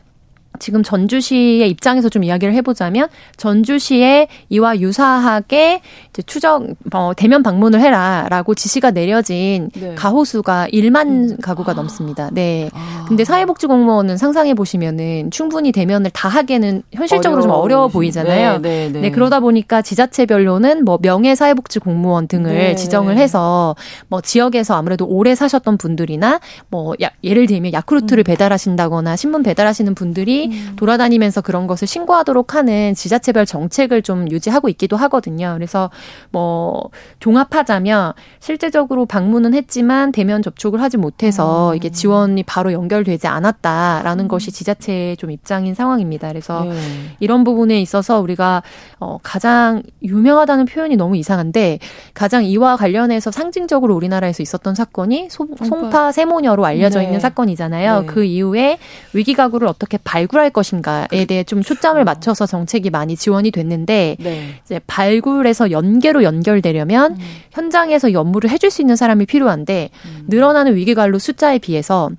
[0.59, 8.55] 지금 전주시의 입장에서 좀 이야기를 해보자면 전주시에 이와 유사하게 이제 추적 어, 대면 방문을 해라라고
[8.55, 9.95] 지시가 내려진 네.
[9.95, 11.37] 가호수가 1만 음.
[11.43, 11.75] 가구가 아.
[11.75, 12.31] 넘습니다.
[12.33, 12.69] 네.
[12.75, 13.05] 아.
[13.09, 17.57] 근데 사회복지공무원은 상상해 보시면은 충분히 대면을 다 하기에는 현실적으로 어려워.
[17.57, 18.59] 좀 어려워 보이잖아요.
[18.59, 19.01] 네, 네, 네.
[19.01, 23.23] 네, 그러다 보니까 지자체별로는 뭐 명예 사회복지공무원 등을 네, 지정을 네.
[23.23, 23.75] 해서
[24.09, 28.25] 뭐 지역에서 아무래도 오래 사셨던 분들이나 뭐 야, 예를 들면 야쿠르트를 음.
[28.25, 30.77] 배달하신다거나 신문 배달하시는 분들이 음.
[30.77, 35.55] 돌아다니면서 그런 것을 신고하도록 하는 지자체별 정책을 좀 유지하고 있기도 하거든요.
[35.55, 35.91] 그래서
[36.31, 41.77] 뭐 종합하자면 실제적으로 방문은 했지만 대면 접촉을 하지 못해서 음.
[41.77, 44.29] 이게 지원이 바로 연결되지 않았다라는 음.
[44.29, 46.29] 것이 지자체의 좀 입장인 상황입니다.
[46.29, 46.73] 그래서 네.
[47.21, 48.63] 이런 부분에 있어서 우리가
[49.01, 51.79] 어 가장 유명하다는 표현이 너무 이상한데
[52.15, 57.07] 가장 이와 관련해서 상징적으로 우리나라에서 있었던 사건이 소, 송파 세모녀로 알려져 네.
[57.07, 58.01] 있는 사건이잖아요.
[58.01, 58.07] 네.
[58.07, 58.79] 그 이후에
[59.13, 61.27] 위기 가구를 어떻게 발굴 발굴할 것인가에.
[61.27, 64.61] 대해 좀 초점을 맞춰서 정책이 많이 지원이 됐는데 네.
[64.65, 67.19] 이제 발굴에서 연계로 연결되려면 음.
[67.53, 70.25] 현장에서 연무를 해줄 수 있는 사람이 필요한데 음.
[70.29, 72.11] 늘어나는 위기관로 숫자에 비해서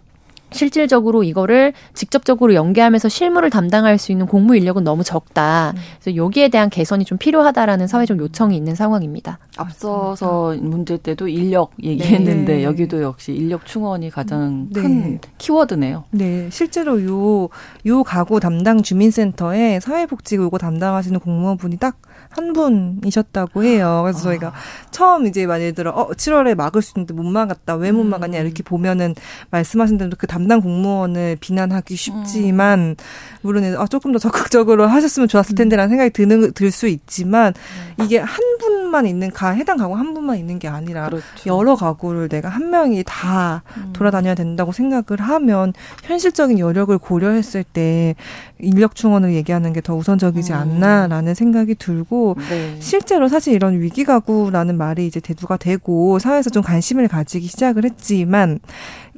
[0.53, 5.73] 실질적으로 이거를 직접적으로 연계하면서 실무를 담당할 수 있는 공무 인력은 너무 적다.
[6.01, 9.39] 그래서 여기에 대한 개선이 좀 필요하다라는 사회적 요청이 있는 상황입니다.
[9.57, 12.63] 앞서서 문제 때도 인력 얘기했는데 네.
[12.63, 14.81] 여기도 역시 인력 충원이 가장 네.
[14.81, 16.05] 큰 키워드네요.
[16.11, 21.97] 네, 실제로 요요 가구 담당 주민센터에 사회복지 요거 담당하시는 공무원분이 딱
[22.35, 24.01] 한 분이셨다고 해요.
[24.03, 24.21] 그래서 아.
[24.23, 24.53] 저희가
[24.91, 27.75] 처음 이제 예를 들어 어 7월에 막을 수 있는데 못 막았다.
[27.75, 29.13] 왜 못 막았냐 이렇게 보면은
[29.51, 32.95] 말씀하신 대로 그 담당 공무원을 비난하기 쉽지만 음.
[33.41, 37.53] 물론 아, 조금 더 적극적으로 하셨으면 좋았을 텐데라는 생각이 드는 들 수 있지만
[37.99, 38.03] 음.
[38.03, 41.25] 이게 한 분만 있는 가 해당 가구 한 분만 있는 게 아니라 그렇죠.
[41.45, 43.93] 여러 가구를 내가 한 명이 다 음.
[43.93, 48.15] 돌아다녀야 된다고 생각을 하면 현실적인 여력을 고려했을 때
[48.63, 50.57] 인력 충원을 얘기하는 게 더 우선적이지 음.
[50.57, 52.77] 않나라는 생각이 들고 네.
[52.79, 58.59] 실제로 사실 이런 위기 가구라는 말이 이제 대두가 되고 사회에서 좀 관심을 가지기 시작을 했지만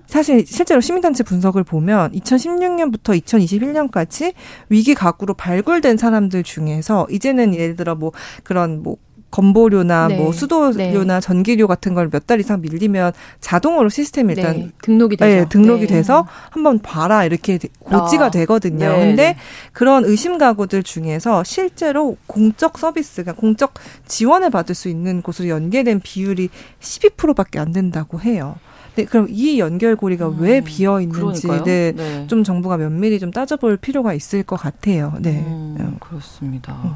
[0.08, 4.34] 사실 실제로 시민단체 분석을 보면 2016년부터 2021년까지
[4.70, 8.12] 위기 가구로 발굴된 사람들 중에서 이제는 예를 들어 뭐
[8.44, 8.98] 그런 뭐
[9.36, 10.18] 건보료나 네.
[10.18, 11.20] 뭐 수도료나 네.
[11.20, 14.70] 전기료 같은 걸 몇 달 이상 밀리면 자동으로 시스템이 일단 네.
[14.82, 15.44] 등록이 되죠.
[15.44, 18.32] 네, 등록이 돼서 한번 봐라 이렇게 고지가 아.
[18.32, 18.90] 되거든요.
[18.90, 19.00] 네.
[19.00, 19.38] 근데 네.
[19.74, 23.74] 그런 의심 가구들 중에서 실제로 공적 서비스가 공적
[24.08, 28.56] 지원을 받을 수 있는 곳으로 연계된 비율이 12%밖에 안 된다고 해요.
[28.96, 32.28] 네, 그럼 이 연결고리가 음, 왜 비어 있는지를 네.
[32.28, 35.14] 좀 정부가 면밀히 좀 따져볼 필요가 있을 것 같아요.
[35.20, 35.98] 네, 음, 음.
[36.00, 36.78] 그렇습니다.
[36.84, 36.90] 왜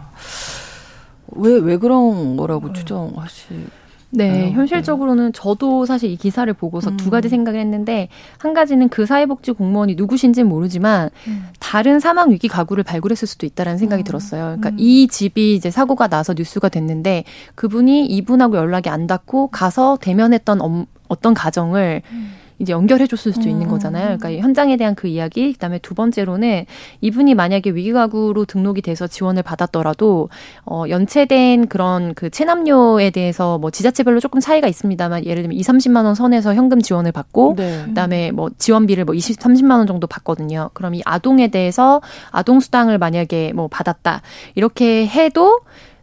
[1.35, 1.65] 왜 음.
[1.65, 2.73] 왜 그런 거라고 음.
[2.73, 3.67] 추정하시?
[4.11, 6.97] 네, 네, 현실적으로는 저도 사실 이 기사를 보고서 음.
[6.97, 11.45] 두 가지 생각을 했는데 한 가지는 그 사회복지 공무원이 누구신지는 모르지만 음.
[11.59, 14.05] 다른 사망 위기 가구를 발굴했을 수도 있다라는 생각이 음.
[14.05, 14.41] 들었어요.
[14.41, 14.75] 그러니까 음.
[14.79, 21.33] 이 집이 이제 사고가 나서 뉴스가 됐는데 그분이 이분하고 연락이 안 닿고 가서 대면했던 어떤
[21.35, 22.38] 가정을 음.
[22.60, 23.52] 이제 연결해 줬을 수도 음.
[23.52, 24.17] 있는 거잖아요.
[24.17, 26.65] 그러니까 현장에 대한 그 이야기, 그다음에 두 번째로는
[27.02, 30.30] 이분이 만약에 위기가구로 등록이 돼서 지원을 받았더라도
[30.65, 36.06] 어, 연체된 그런 그 체납료에 대해서 뭐 지자체별로 조금 차이가 있습니다만 예를 들면 2, 30만
[36.06, 37.84] 원 선에서 현금 지원을 받고 네.
[37.86, 40.69] 그다음에 뭐 지원비를 뭐 20, 30만 원 정도 받거든요.
[40.74, 44.22] 그럼 이 아동에 대해서 아동 수당을 만약에 뭐 받았다
[44.56, 45.62] 이렇게 해도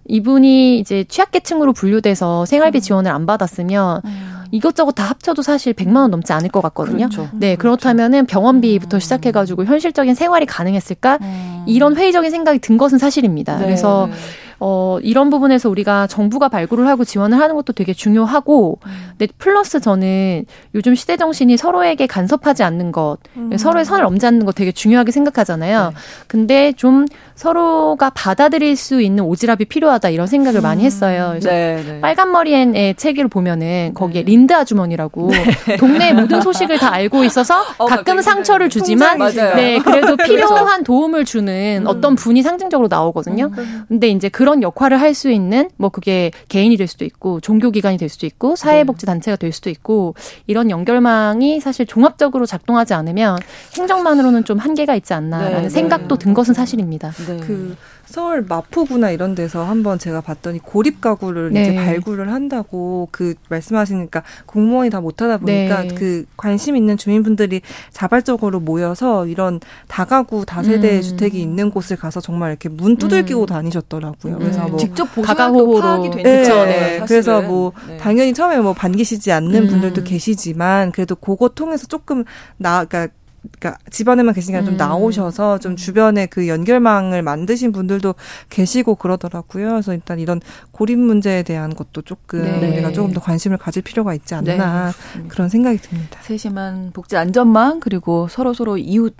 [0.09, 2.81] 이분이 이제 취약계층으로 분류돼서 생활비 음.
[2.81, 4.37] 지원을 안 받았으면 음.
[4.53, 7.09] 이것저것 다 합쳐도 사실 100만 원 넘지 않을 것 같거든요.
[7.09, 7.29] 그렇죠.
[7.33, 7.77] 네, 그렇죠.
[7.77, 9.01] 그렇다면은 병원비부터 음.
[9.01, 11.19] 시작해 가지고 현실적인 생활이 가능했을까?
[11.21, 11.64] 음.
[11.66, 13.57] 이런 회의적인 생각이 든 것은 사실입니다.
[13.59, 13.64] 네.
[13.64, 14.16] 그래서 네.
[14.59, 18.90] 어, 이런 부분에서 우리가 정부가 발굴을 하고 지원을 하는 것도 되게 중요하고, 음.
[19.11, 23.57] 근데 플러스 저는 요즘 시대 정신이 서로에게 간섭하지 않는 것, 음.
[23.57, 25.90] 서로의 선을 넘지 않는 것 되게 중요하게 생각하잖아요.
[25.90, 25.95] 네.
[26.27, 30.62] 근데 좀 서로가 받아들일 수 있는 오지랖이 필요하다 이런 생각을 음.
[30.62, 31.29] 많이 했어요.
[31.33, 32.01] 그래서 네, 네.
[32.01, 34.31] 빨간 머리의 책을 보면은 거기에 네.
[34.33, 35.31] 린드 아주머니라고
[35.66, 35.77] 네.
[35.77, 40.33] 동네 모든 소식을 다 알고 있어서 어, 가끔 상처를 주지만 네 그래도 그렇죠.
[40.33, 41.87] 필요한 도움을 주는 음.
[41.87, 43.50] 어떤 분이 상징적으로 나오거든요.
[43.59, 43.85] 음.
[43.88, 48.11] 근데 이제 그런 역할을 할 수 있는 뭐 그게 개인이 될 수도 있고 종교기관이 될
[48.11, 50.15] 수도 있고 사회복지단체가 될 수도 있고
[50.47, 53.38] 이런 연결망이 사실 종합적으로 작동하지 않으면
[53.79, 57.13] 행정만으로는 좀 한계가 있지 않나라는 네, 생각도 든 것은 사실입니다.
[57.13, 57.38] 네.
[57.38, 57.77] 그
[58.07, 61.63] 서울 마포구나 이런 데서 한번 제가 봤더니 고립 가구를 네.
[61.63, 65.88] 이제 발굴을 한다고 그 말씀하시니까 공무원이 다 못하다 보니까 네.
[65.94, 71.02] 그 관심 있는 주민분들이 자발적으로 모여서 이런 다가구 다세대 음.
[71.02, 73.46] 주택이 있는 곳을 가서 정말 이렇게 문 두들기고 음.
[73.46, 74.38] 다니셨더라고요.
[74.38, 74.71] 그래서 네.
[74.71, 76.65] 뭐 직접 보호로 파악이 되니까 네.
[76.65, 77.00] 네.
[77.07, 77.96] 그래서 뭐 네.
[77.98, 79.67] 당연히 처음에 뭐 반기시지 않는 음.
[79.69, 82.25] 분들도 계시지만 그래도 그거 통해서 조금
[82.57, 83.13] 나 그러니까
[83.59, 84.77] 그러니까 집안에만 계시니까 좀 음.
[84.77, 88.15] 나오셔서 좀 주변에 그 연결망을 만드신 분들도
[88.51, 89.71] 계시고 그러더라고요.
[89.71, 90.40] 그래서 일단 이런
[90.71, 92.73] 고립 문제에 대한 것도 조금 네.
[92.73, 96.19] 우리가 조금 더 관심을 가질 필요가 있지 않나 네, 그런 생각이 듭니다.
[96.23, 99.15] 세심한 복지 안전망 그리고 서로 서로 이웃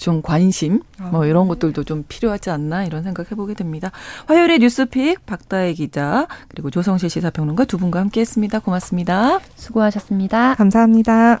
[0.00, 3.90] 좀 관심 뭐 이런 것들도 좀 필요하지 않나 이런 생각 해보게 됩니다.
[4.26, 8.60] 화요일에 뉴스픽 박다혜 기자 그리고 조성실 시사평론가 두 분과 함께했습니다.
[8.60, 9.40] 고맙습니다.
[9.56, 10.54] 수고하셨습니다.
[10.54, 11.40] 감사합니다.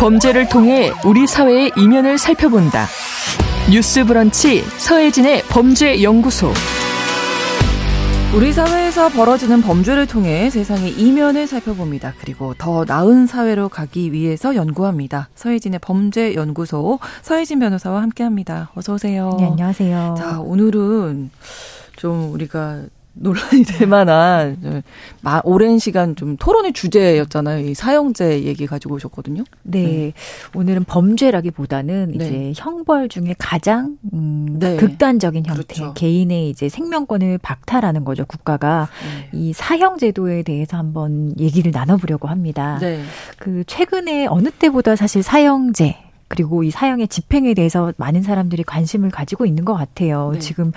[0.00, 2.86] 범죄를 통해 우리 사회의 이면을 살펴본다.
[3.70, 6.50] 뉴스 브런치 서혜진의 범죄 연구소.
[8.34, 12.14] 우리 사회에서 벌어지는 범죄를 통해 세상의 이면을 살펴봅니다.
[12.18, 15.28] 그리고 더 나은 사회로 가기 위해서 연구합니다.
[15.34, 18.70] 서혜진의 범죄 연구소 서혜진 변호사와 함께합니다.
[18.74, 19.36] 어서 오세요.
[19.38, 20.14] 네, 안녕하세요.
[20.16, 21.30] 자, 오늘은
[21.96, 22.84] 좀 우리가
[23.20, 24.82] 논란이 될 만한
[25.44, 27.66] 오랜 시간 좀 토론의 주제였잖아요.
[27.66, 29.44] 이 사형제 얘기 가지고 오셨거든요.
[29.62, 29.82] 네.
[29.82, 30.12] 네.
[30.54, 32.26] 오늘은 범죄라기보다는 네.
[32.26, 34.76] 이제 형벌 중에 가장 음, 네.
[34.76, 35.92] 극단적인 형태, 그렇죠.
[35.94, 38.24] 개인의 이제 생명권을 박탈하는 거죠.
[38.24, 39.38] 국가가 네.
[39.38, 42.78] 이 사형 제도에 대해서 한번 얘기를 나눠 보려고 합니다.
[42.80, 43.02] 네.
[43.38, 45.96] 그 최근에 어느 때보다 사실 사형제
[46.30, 50.30] 그리고 이 사형의 집행에 대해서 많은 사람들이 관심을 가지고 있는 것 같아요.
[50.32, 50.38] 네.
[50.38, 50.70] 지금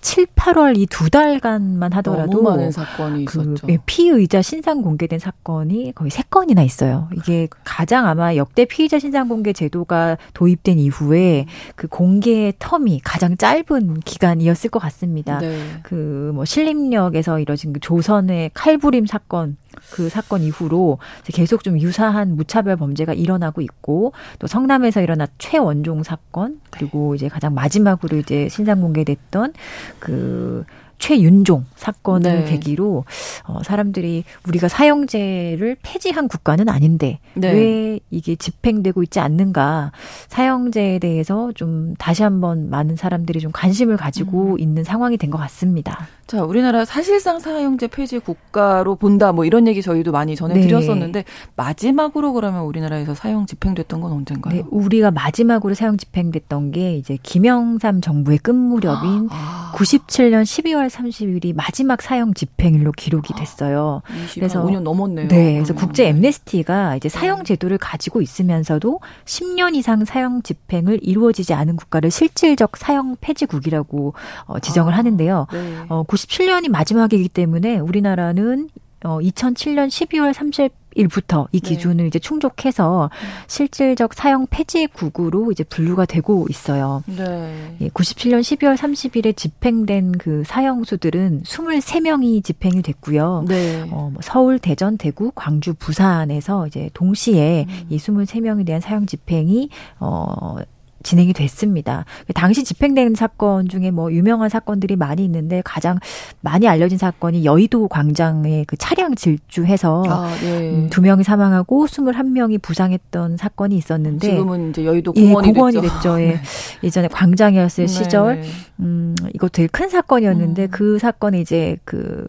[0.00, 3.66] 7, 8월 이 두 달간만 하더라도 너무 많은 사건이 그 있었죠.
[3.84, 7.08] 피의자 신상 공개된 사건이 거의 세 건이나 있어요.
[7.16, 11.44] 이게 가장 아마 역대 피의자 신상 공개 제도가 도입된 이후에
[11.76, 15.38] 그 공개의 텀이 가장 짧은 기간이었을 것 같습니다.
[15.38, 15.58] 네.
[15.82, 19.58] 그뭐 신림역에서 이뤄진 그 조선의 칼부림 사건
[19.90, 26.60] 그 사건 이후로 계속 좀 유사한 무차별 범죄가 일어나고 있고 또 성남에서 일어난 최원종 사건
[26.70, 29.52] 그리고 이제 가장 마지막으로 이제 신상 공개됐던
[29.98, 30.64] 그
[31.04, 32.50] 최윤종 사건을 네.
[32.52, 33.04] 계기로
[33.46, 37.52] 어, 사람들이 우리가 사형제를 폐지한 국가는 아닌데 네.
[37.52, 39.92] 왜 이게 집행되고 있지 않는가
[40.28, 44.58] 사형제에 대해서 좀 다시 한번 많은 사람들이 좀 관심을 가지고 음.
[44.58, 46.06] 있는 상황이 된 것 같습니다.
[46.26, 51.24] 자, 우리나라 사실상 사형제 폐지 국가로 본다 뭐 이런 얘기 저희도 많이 전해드렸었는데 네.
[51.56, 54.54] 마지막으로 그러면 우리나라에서 사형 집행됐던 건 언젠가요?
[54.54, 59.72] 네, 우리가 마지막으로 사형 집행됐던 게 이제 김영삼 정부의 끝 무렵인 아.
[59.74, 63.36] 97년 12월 30일이 마지막 사형 집행일로 기록이 아.
[63.36, 64.02] 됐어요.
[64.04, 65.28] 아, 그래서 5년 넘었네요.
[65.28, 67.44] 네, 그래서 국제 엠네스티가 이제 사형 네.
[67.44, 74.14] 제도를 가지고 있으면서도 10년 이상 사형 집행을 이루어지지 않은 국가를 실질적 사형 폐지국이라고
[74.46, 74.98] 어, 지정을 아.
[74.98, 75.46] 하는데요.
[75.52, 75.76] 네.
[75.88, 78.68] 어, 97년이 마지막이기 때문에 우리나라는
[79.04, 81.68] 어 2007년 12월 30 일부터 이 네.
[81.68, 82.06] 기준을 네.
[82.06, 83.10] 이제 충족해서
[83.46, 87.02] 실질적 사형 폐지 구구로 이제 분류가 되고 있어요.
[87.06, 87.76] 네.
[87.80, 93.44] 예, 97년 12월 30일에 집행된 그 사형수들은 23명이 집행이 됐고요.
[93.48, 93.82] 네.
[93.90, 97.86] 어, 뭐 서울, 대전, 대구, 광주, 부산에서 이제 동시에 음.
[97.90, 99.68] 이 23명에 대한 사형 집행이
[100.00, 100.56] 어
[101.04, 102.04] 진행이 됐습니다.
[102.34, 106.00] 당시 집행된 사건 중에 뭐 유명한 사건들이 많이 있는데 가장
[106.40, 110.70] 많이 알려진 사건이 여의도 광장의 그 차량 질주해서 아, 네.
[110.70, 115.94] 음, 두 명이 사망하고 21명이 부상했던 사건이 있었는데 지금은 이제 여의도 공원이, 예, 공원이 됐죠.
[115.94, 116.20] 됐죠.
[116.20, 116.26] 예.
[116.34, 116.42] 네.
[116.82, 117.92] 예전에 광장이었을 네.
[117.92, 118.42] 시절
[118.80, 120.68] 음 이거 되게 큰 사건이었는데 음.
[120.70, 122.26] 그 사건에 이제 그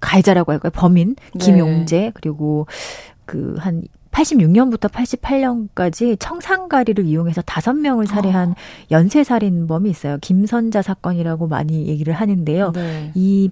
[0.00, 0.70] 가해자라고 할까요?
[0.74, 1.38] 범인 네.
[1.38, 2.66] 김용재 그리고
[3.26, 3.82] 그한
[4.16, 8.54] 86년부터 88년까지 청산가리를 이용해서 다섯 명을 살해한 어.
[8.90, 10.18] 연쇄살인범이 있어요.
[10.20, 12.72] 김선자 사건이라고 많이 얘기를 하는데요.
[12.72, 13.12] 네.
[13.14, 13.50] 이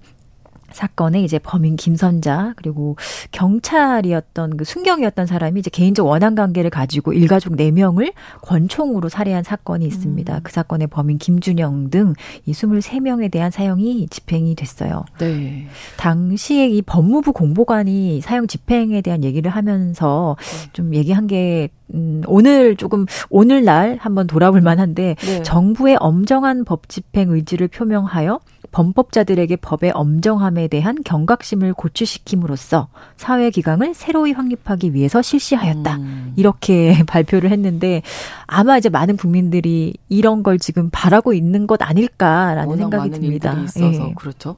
[0.75, 2.97] 사건에 이제 범인 김선자 그리고
[3.31, 8.13] 경찰이었던 그 순경이었던 사람이 이제 개인적 원한 관계를 가지고 일가족 4명을
[8.43, 10.35] 권총으로 살해한 사건이 있습니다.
[10.35, 10.41] 음.
[10.43, 12.15] 그 사건의 범인 김준영 등
[12.47, 15.05] 이 23명에 대한 사형이 집행이 됐어요.
[15.19, 15.67] 네.
[15.97, 20.71] 당시에 이 법무부 공보관이 사형 집행에 대한 얘기를 하면서 네.
[20.73, 25.43] 좀 얘기한 게 음, 오늘 조금 오늘날 한번 돌아볼 만한데 네.
[25.43, 28.41] 정부의 엄정한 법 집행 의지를 표명하여
[28.73, 35.97] 범법자들에게 법의 엄정함에 대한 경각심을 고취시킴으로써 사회 기강을 새로이 확립하기 위해서 실시하였다.
[35.97, 36.33] 음.
[36.37, 38.03] 이렇게 발표를 했는데
[38.47, 43.53] 아마 이제 많은 국민들이 이런 걸 지금 바라고 있는 것 아닐까라는 생각이 듭니다.
[43.65, 44.15] 있어서 예.
[44.17, 44.57] 그렇죠.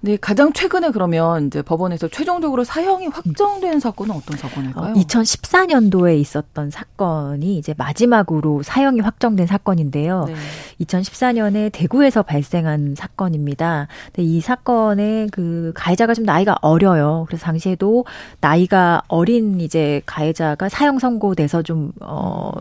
[0.00, 4.94] 네, 가장 최근에 그러면 이제 법원에서 최종적으로 사형이 확정된 사건은 어떤 사건일까요?
[4.94, 10.26] 2014년도에 있었던 사건이 이제 마지막으로 사형이 확정된 사건인데요.
[10.26, 10.34] 네.
[10.84, 13.88] 2014년에 대구에서 발생한 사건입니다.
[14.06, 17.24] 근데 이 사건의 그 가해자가 좀 나이가 어려요.
[17.26, 18.04] 그래서 당시에도
[18.40, 22.52] 나이가 어린 이제 가해자가 사형 선고돼서 좀 어.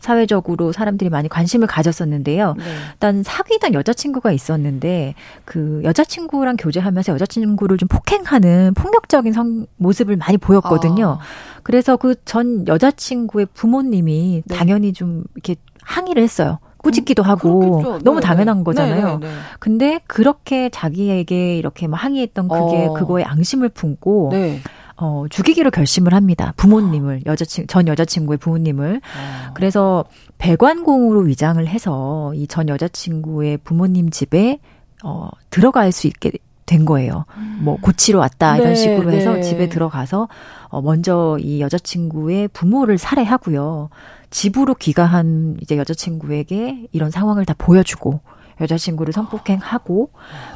[0.00, 2.54] 사회적으로 사람들이 많이 관심을 가졌었는데요.
[2.56, 2.64] 네.
[2.92, 11.18] 일단 사귀던 여자친구가 있었는데 그 여자친구랑 교제하면서 여자친구를 좀 폭행하는 폭력적인 성 모습을 많이 보였거든요.
[11.20, 11.24] 아.
[11.62, 14.54] 그래서 그 전 여자친구의 부모님이 네.
[14.54, 16.58] 당연히 좀 이렇게 항의를 했어요.
[16.78, 17.98] 꾸짖기도 하고 그렇겠죠.
[18.04, 18.64] 너무 네, 당연한 네.
[18.64, 19.18] 거잖아요.
[19.18, 22.92] 네, 네, 네, 근데 그렇게 자기에게 이렇게 막 항의했던 그게 어.
[22.92, 24.60] 그거에 앙심을 품고 네.
[25.00, 26.52] 어, 죽이기로 결심을 합니다.
[26.56, 29.52] 부모님을 여자친 전 여자친구의 부모님을 아.
[29.54, 30.04] 그래서
[30.38, 34.58] 배관공으로 위장을 해서 이 전 여자친구의 부모님 집에
[35.04, 36.32] 어, 들어갈 수 있게
[36.66, 37.24] 된 거예요.
[37.60, 37.80] 뭐 음.
[37.80, 39.42] 고치러 왔다 이런 네, 식으로 해서 네.
[39.42, 40.28] 집에 들어가서
[40.68, 43.88] 어 먼저 이 여자친구의 부모를 살해하고요.
[44.30, 48.20] 집으로 귀가한 이제 여자친구에게 이런 상황을 다 보여주고
[48.60, 50.10] 여자친구를 성폭행하고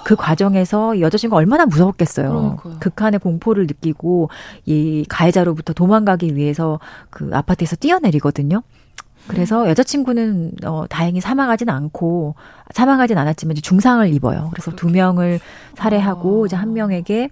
[0.05, 2.57] 그 과정에서 여자친구가 얼마나 무서웠겠어요.
[2.61, 2.77] 그러니까요.
[2.81, 4.31] 극한의 공포를 느끼고
[4.67, 6.81] 이 가해자로부터 도망가기 위해서
[7.11, 8.63] 그 아파트에서 뛰어내리거든요.
[9.29, 12.35] 그래서 여자친구는 어 다행히 사망하진 않고
[12.73, 14.51] 사망하진 않았지만 이제 중상을 입어요.
[14.53, 15.39] 그래서 두 명을
[15.77, 17.31] 살해하고 이제 한 명에게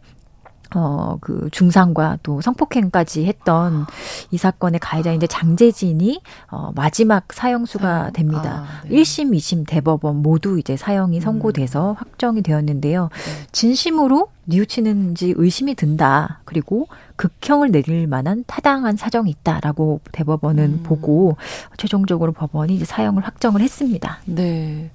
[0.74, 3.86] 어, 그 중상과 또 성폭행까지 했던
[4.30, 8.66] 이 사건의 가해자인데 장재진이 어, 마지막 사형수가 됩니다.
[8.66, 8.96] 아, 네.
[8.96, 11.20] 1심, 2심 대법원 모두 이제 사형이 음.
[11.20, 11.94] 선고돼서 음.
[11.96, 13.10] 확정이 되었는데요.
[13.12, 13.46] 네.
[13.52, 16.40] 진심으로 뉘우치는지 의심이 든다.
[16.44, 20.82] 그리고 극형을 내릴 만한 타당한 사정이 있다라고 대법원은 음.
[20.82, 21.36] 보고
[21.76, 24.18] 최종적으로 법원이 이제 사형을 확정을 했습니다.
[24.24, 24.90] 네.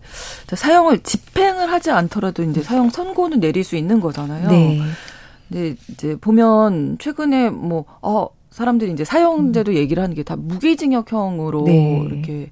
[0.52, 4.50] 사형을 집행을 하지 않더라도 이제 사형 선고는 내릴 수 있는 거잖아요.
[4.50, 4.82] 네.
[5.50, 9.76] 네, 이제 보면 최근에 뭐, 어, 사람들이 이제 사형제도 음.
[9.76, 12.02] 얘기를 하는 게 다 무기징역형으로 네.
[12.10, 12.52] 이렇게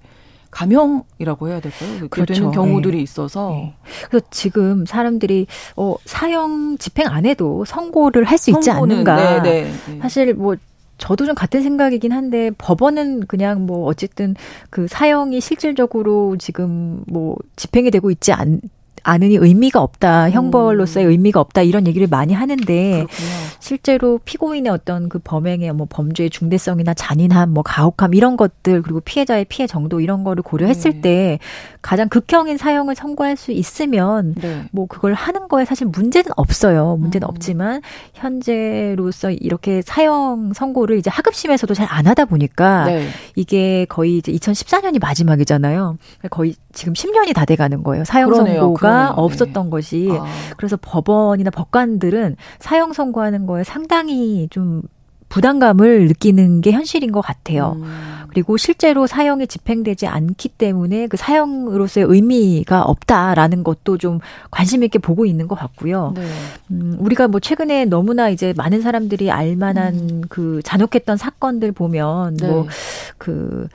[0.51, 2.07] 감형이라고 해야 될까요?
[2.09, 2.33] 그렇죠.
[2.33, 3.03] 되는 경우들이 네.
[3.03, 3.49] 있어서.
[3.51, 3.73] 네.
[4.09, 9.41] 그래서 지금 사람들이 어 사형 집행 안 해도 선고를 할 수 있지 않는가.
[9.41, 10.55] 네, 네, 네, 사실 뭐
[10.97, 14.35] 저도 좀 같은 생각이긴 한데 법원은 그냥 뭐 어쨌든
[14.69, 18.61] 그 사형이 실질적으로 지금 뭐 집행이 되고 있지 않
[19.03, 20.29] 않으니 의미가 없다.
[20.31, 21.11] 형벌로서의 음.
[21.11, 21.61] 의미가 없다.
[21.61, 23.29] 이런 얘기를 많이 하는데 그렇군요.
[23.59, 29.45] 실제로 피고인의 어떤 그 범행의 뭐 범죄의 중대성이나 잔인함, 뭐 가혹함 이런 것들 그리고 피해자의
[29.45, 31.01] 피해 정도 이런 거를 고려했을 네.
[31.01, 31.39] 때
[31.81, 34.63] 가장 극형인 사형을 선고할 수 있으면 네.
[34.71, 36.97] 뭐 그걸 하는 거에 사실 문제는 없어요.
[36.97, 37.29] 문제는 음.
[37.29, 37.81] 없지만
[38.13, 43.07] 현재로서 이렇게 사형 선고를 이제 하급심에서도 잘 안 하다 보니까 네.
[43.35, 45.97] 이게 거의 이제 2014년이 마지막이잖아요.
[46.31, 48.03] 거의 지금 10년이 다 돼가는 거예요.
[48.03, 48.61] 사형 그러네요.
[48.61, 49.07] 선고가 그러네요.
[49.09, 49.13] 네.
[49.15, 49.69] 없었던 네.
[49.69, 50.25] 것이 아.
[50.57, 54.81] 그래서 법원이나 법관들은 사형 선고하는 거에 상당히 좀
[55.29, 57.75] 부담감을 느끼는 게 현실인 것 같아요.
[57.77, 58.23] 음.
[58.29, 64.19] 그리고 실제로 사형이 집행되지 않기 때문에 그 사형으로서의 의미가 없다라는 것도 좀
[64.51, 66.13] 관심 있게 보고 있는 것 같고요.
[66.15, 66.23] 네.
[66.71, 70.21] 음, 우리가 뭐 최근에 너무나 이제 많은 사람들이 알만한 음.
[70.29, 72.47] 그 잔혹했던 사건들 보면 네.
[72.47, 73.69] 뭐그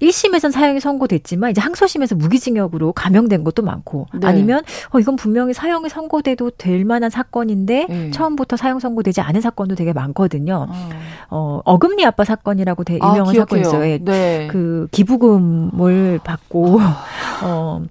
[0.00, 4.26] 1심에선 사형이 선고됐지만 이제 항소심에서 무기징역으로 감형된 것도 많고 네.
[4.26, 8.10] 아니면 어 이건 분명히 사형이 선고돼도 될 만한 사건인데 네.
[8.10, 10.68] 처음부터 사형 선고되지 않은 사건도 되게 많거든요.
[10.70, 10.88] 어,
[11.30, 13.86] 어 어금니 아빠 사건이라고 되게 아, 유명한 아, 사건이 있어요.
[13.86, 13.98] 예.
[13.98, 14.48] 네.
[14.50, 17.04] 그 기부금을 받고 아.
[17.44, 17.82] 어.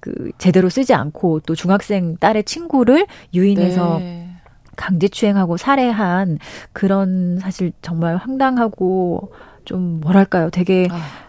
[0.00, 4.28] 그 제대로 쓰지 않고 또 중학생 딸의 친구를 유인해서 네.
[4.76, 6.38] 강제추행하고 살해한
[6.74, 9.32] 그런 사실 정말 황당하고
[9.64, 11.23] 좀 뭐랄까요 되게 아.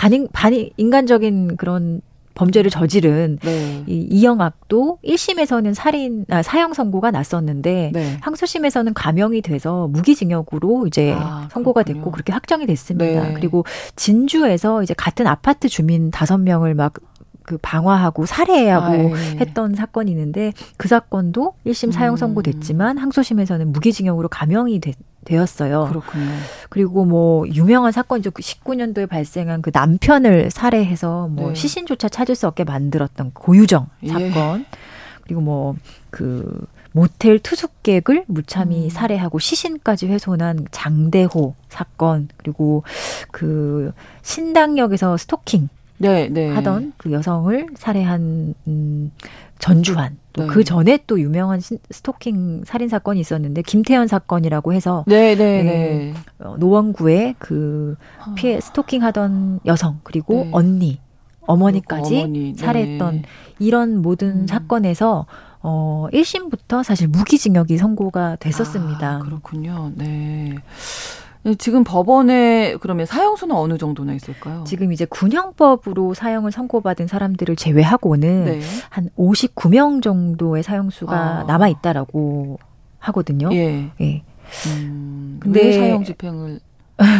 [0.00, 2.00] 반인 반인 인간적인 그런
[2.32, 3.84] 범죄를 저지른 네.
[3.86, 8.16] 이 이영학도 1심에서는 살인 아, 사형 선고가 났었는데 네.
[8.22, 11.98] 항소심에서는 감형이 돼서 무기징역으로 이제 아, 선고가 그렇군요.
[11.98, 13.28] 됐고 그렇게 확정이 됐습니다.
[13.28, 13.34] 네.
[13.34, 16.94] 그리고 진주에서 이제 같은 아파트 주민 다섯 명을 막
[17.50, 19.38] 그 방화하고 살해하고 아, 예.
[19.40, 23.02] 했던 사건이 있는데 그 사건도 1심 사형 선고됐지만 음.
[23.02, 24.94] 항소심에서는 무기징역으로 감형이 됐,
[25.24, 25.86] 되었어요.
[25.88, 26.30] 그렇군요.
[26.68, 28.30] 그리고 뭐 유명한 사건이죠.
[28.30, 31.54] 19년도에 그 발생한 그 남편을 살해해서 뭐 네.
[31.56, 34.08] 시신조차 찾을 수 없게 만들었던 고유정 예.
[34.08, 34.64] 사건.
[35.24, 35.74] 그리고 뭐
[36.10, 38.90] 그 모텔 투숙객을 무참히 음.
[38.90, 42.28] 살해하고 시신까지 훼손한 장대호 사건.
[42.36, 42.82] 그리고
[43.30, 43.92] 그
[44.22, 45.68] 신당역에서 스토킹
[46.00, 46.48] 네, 네.
[46.48, 49.12] 하던 그 여성을 살해한 음
[49.58, 50.64] 전주환 또그 네.
[50.64, 55.62] 전에 또 유명한 스토킹 살인 사건이 있었는데 김태현 사건이라고 해서 네, 네, 네.
[55.62, 56.14] 네.
[56.38, 58.32] 어, 노원구에 그 아.
[58.34, 60.50] 피해 스토킹하던 여성 그리고 네.
[60.52, 61.00] 언니
[61.42, 62.58] 어머니까지 어머니, 네.
[62.58, 63.22] 살해했던
[63.58, 64.46] 이런 모든 음.
[64.46, 65.26] 사건에서
[65.62, 69.16] 어 1심부터 사실 무기징역이 선고가 됐었습니다.
[69.16, 69.92] 아, 그렇군요.
[69.94, 70.54] 네.
[71.42, 74.64] 네, 지금 법원에 그러면 사형수는 어느 정도나 있을까요?
[74.66, 78.60] 지금 이제 군형법으로 사형을 선고받은 사람들을 제외하고는 네.
[78.90, 81.44] 한 59명 정도의 사형수가 아.
[81.44, 82.58] 남아 있다라고
[82.98, 83.48] 하거든요.
[83.52, 83.90] 예.
[84.00, 84.22] 예.
[84.66, 86.60] 음, 근데 사형 집행을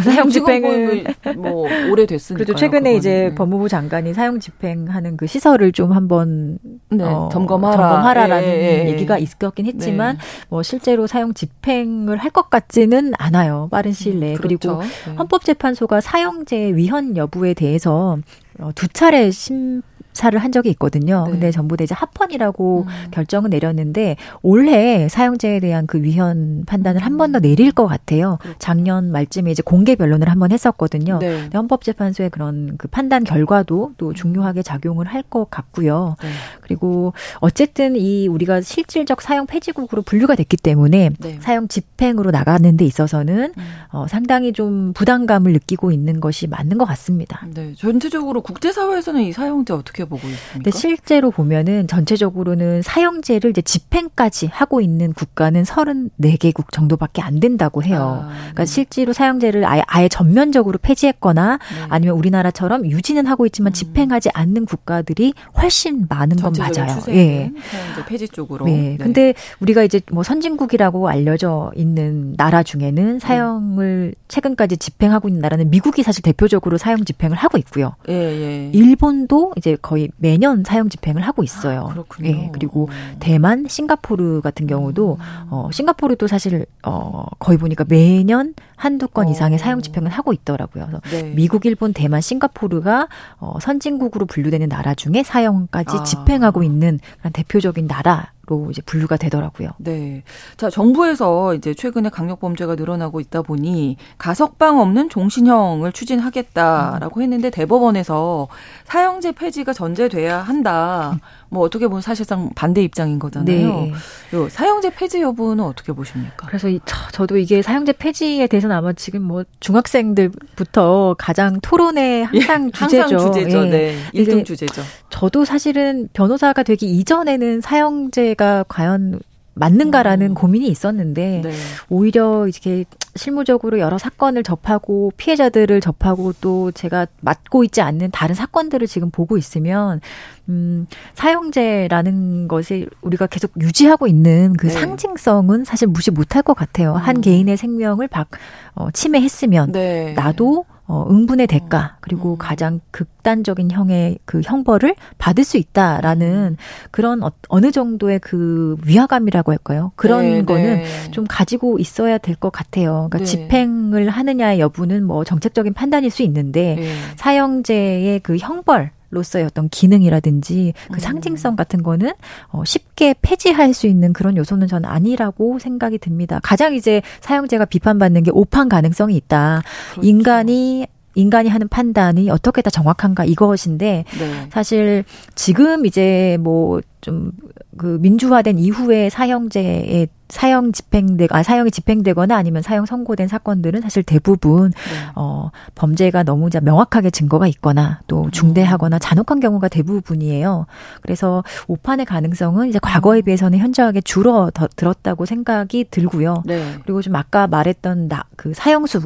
[0.03, 1.05] 사형 집행을
[1.37, 2.59] 뭐 오래됐으니까 그렇죠.
[2.59, 2.97] 최근에 그거는.
[2.97, 3.35] 이제 네.
[3.35, 6.59] 법무부 장관이 사형 집행하는 그 시설을 좀 한번
[6.89, 7.75] 네, 어, 점검하라.
[7.77, 8.89] 점검하라라는 예, 예, 예.
[8.89, 10.23] 얘기가 있었긴 했지만 네.
[10.49, 13.67] 뭐 실제로 사형 집행을 할 것 같지는 않아요.
[13.71, 14.35] 빠른 시일 내에.
[14.35, 14.77] 음, 그렇죠.
[14.77, 15.15] 그리고 네.
[15.17, 18.17] 헌법재판소가 사형제 위헌 여부에 대해서
[18.59, 19.81] 어, 두 차례 심
[20.13, 21.23] 사를 한 적이 있거든요.
[21.25, 21.31] 네.
[21.31, 23.11] 근데 전부 다 이제 합헌이라고 음.
[23.11, 28.37] 결정을 내렸는데 올해 사용자에 대한 그 위헌 판단을 한 번 더 내릴 것 같아요.
[28.41, 28.57] 그렇죠.
[28.59, 31.19] 작년 말쯤에 이제 공개 변론을 한 번 했었거든요.
[31.19, 31.49] 네.
[31.53, 34.13] 헌법재판소의 그런 그 판단 결과도 또 음.
[34.13, 36.15] 중요하게 작용을 할 것 같고요.
[36.21, 36.29] 네.
[36.61, 41.37] 그리고 어쨌든 이 우리가 실질적 사용 폐지국으로 분류가 됐기 때문에 네.
[41.41, 43.63] 사용 집행으로 나가는 데 있어서는 음.
[43.91, 47.45] 어, 상당히 좀 부담감을 느끼고 있는 것이 맞는 것 같습니다.
[47.53, 47.73] 네.
[47.77, 50.53] 전체적으로 국제사회에서는 이 사용제 어떻게 어떻게 보고 있습니까?
[50.53, 58.23] 근데 실제로 보면은 전체적으로는 사형제를 이제 집행까지 하고 있는 국가는 34개국 정도밖에 안 된다고 해요.
[58.23, 58.65] 아, 그러니까 네.
[58.65, 61.85] 실제로 사형제를 아예, 아예 전면적으로 폐지했거나 네.
[61.89, 63.73] 아니면 우리나라처럼 유지는 하고 있지만 음.
[63.73, 66.97] 집행하지 않는 국가들이 훨씬 많은 건 맞아요.
[67.09, 67.51] 예.
[67.69, 68.65] 사형제 폐지 쪽으로.
[68.65, 68.71] 네.
[68.71, 68.97] 네.
[68.97, 76.03] 근데 우리가 이제 뭐 선진국이라고 알려져 있는 나라 중에는 사형을 최근까지 집행하고 있는 나라는 미국이
[76.03, 77.95] 사실 대표적으로 사형 집행을 하고 있고요.
[78.09, 78.71] 예, 예.
[78.73, 81.87] 일본도 이제 거의 매년 사형 집행을 하고 있어요.
[81.89, 82.29] 아, 그렇군요.
[82.29, 82.87] 예, 그리고
[83.19, 85.47] 대만, 싱가포르 같은 경우도 음.
[85.49, 89.31] 어 싱가포르도 사실 어 거의 보니까 매년 한두 건 어.
[89.31, 90.87] 이상의 사형 집행을 하고 있더라고요.
[90.87, 91.33] 그래서 네.
[91.35, 96.03] 미국, 일본, 대만, 싱가포르가 어 선진국으로 분류되는 나라 중에 사형까지 아.
[96.03, 99.69] 집행하고 있는 그런 대표적인 나라 로 이제 분류가 되더라고요.
[99.77, 100.23] 네.
[100.57, 107.21] 자, 정부에서 이제 최근에 강력 범죄가 늘어나고 있다 보니 가석방 없는 종신형을 추진하겠다라고 음.
[107.21, 108.47] 했는데 대법원에서
[108.85, 111.19] 사형제 폐지가 전제돼야 한다.
[111.49, 113.45] 뭐 어떻게 보면 사실상 반대 입장인 거잖아요.
[113.45, 113.91] 네.
[114.33, 116.47] 요 사형제 폐지 여부는 어떻게 보십니까?
[116.47, 116.79] 그래서 이,
[117.11, 123.01] 저, 도 이게 사형제 폐지에 대해서는 아마 지금 뭐 중학생들부터 가장 토론의 항상 예, 주제죠.
[123.01, 123.65] 항상 주제죠.
[123.67, 123.69] 예.
[123.69, 123.97] 네.
[124.15, 124.81] 1등 주제죠.
[125.09, 129.19] 저도 사실은 변호사가 되기 이전에는 사형제 가 과연
[129.53, 130.33] 맞는가라는 음.
[130.33, 131.51] 고민이 있었는데 네.
[131.89, 132.85] 오히려 이렇게
[133.15, 139.37] 실무적으로 여러 사건을 접하고 피해자들을 접하고 또 제가 맡고 있지 않는 다른 사건들을 지금 보고
[139.37, 140.01] 있으면
[140.49, 144.73] 음 사형제라는 것이 우리가 계속 유지하고 있는 그 네.
[144.73, 146.93] 상징성은 사실 무시 못할 것 같아요.
[146.93, 146.97] 음.
[146.97, 148.29] 한 개인의 생명을 박
[148.73, 150.13] 어, 침해했으면 네.
[150.13, 152.37] 나도 어, 응분의 대가 그리고 음.
[152.37, 156.57] 가장 극단적인 형의 그 형벌을 받을 수 있다라는
[156.91, 159.93] 그런 어, 어느 정도의 그 위화감이라고 할까요?
[159.95, 161.11] 그런 네, 거는 네.
[161.11, 163.07] 좀 가지고 있어야 될 것 같아요.
[163.09, 163.23] 그러니까 네.
[163.25, 166.93] 집행을 하느냐의 여부는 뭐 정책적인 판단일 수 있는데 네.
[167.15, 170.99] 사형제의 그 형벌 로서의 어떤 기능이라든지 그 음.
[170.99, 172.11] 상징성 같은 거는
[172.49, 176.39] 어, 쉽게 폐지할 수 있는 그런 요소는 저는 아니라고 생각이 듭니다.
[176.41, 179.61] 가장 이제 사용자가 비판받는 게 오판 가능성이 있다.
[179.91, 180.07] 그렇죠.
[180.07, 184.47] 인간이 인간이 하는 판단이 어떻게 다 정확한가 이것인데 네.
[184.51, 185.03] 사실
[185.35, 187.31] 지금 이제 뭐 좀
[187.77, 194.71] 그 민주화된 이후에 사형제의 사형 집행되 아 사형이 집행되거나 아니면 사형 선고된 사건들은 사실 대부분
[194.71, 195.11] 네.
[195.15, 198.31] 어 범죄가 너무 명확하게 증거가 있거나 또 음.
[198.31, 200.67] 중대하거나 잔혹한 경우가 대부분이에요.
[201.01, 203.23] 그래서 오판의 가능성은 이제 과거에 음.
[203.23, 206.43] 비해서는 현저하게 줄어 들었다고 생각이 들고요.
[206.45, 206.75] 네.
[206.83, 209.01] 그리고 좀 아까 말했던 나, 그 사형수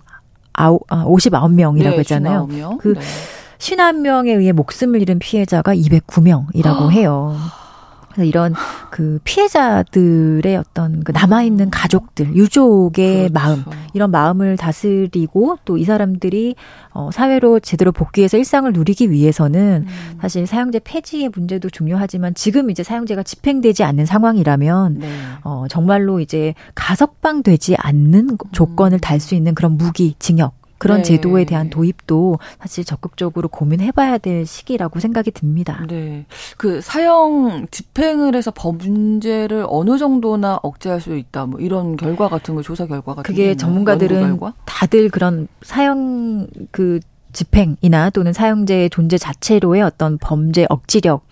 [0.57, 2.47] 아우, 아, 59명이라고 네, 했잖아요.
[2.47, 2.77] 59명.
[2.79, 3.01] 그 네.
[3.57, 7.35] 51명에 의해 목숨을 잃은 피해자가 209명이라고 해요.
[8.15, 8.53] 그래서 이런
[8.89, 13.33] 그 피해자들의 어떤 그 남아있는 가족들, 유족의 그렇죠.
[13.33, 13.63] 마음,
[13.93, 16.55] 이런 마음을 다스리고 또 이 사람들이
[16.91, 20.17] 어, 사회로 제대로 복귀해서 일상을 누리기 위해서는 음.
[20.21, 25.09] 사실 사형제 폐지의 문제도 중요하지만 지금 이제 사형제가 집행되지 않는 상황이라면 네.
[25.43, 29.01] 어, 정말로 이제 가석방되지 않는 조건을 음.
[29.01, 31.03] 달수 있는 그런 무기, 징역 그런 네.
[31.03, 35.85] 제도에 대한 도입도 사실 적극적으로 고민해봐야 될 시기라고 생각이 듭니다.
[35.87, 36.25] 네.
[36.57, 41.45] 그 사형 집행을 해서 범죄를 어느 정도나 억제할 수 있다.
[41.45, 46.99] 뭐 이런 결과 같은 거 조사 결과 같은 그게 전문가들은 다들 그런 사형 그
[47.33, 51.25] 집행이나 또는 사형제의 존재 자체로의 어떤 범죄 억지력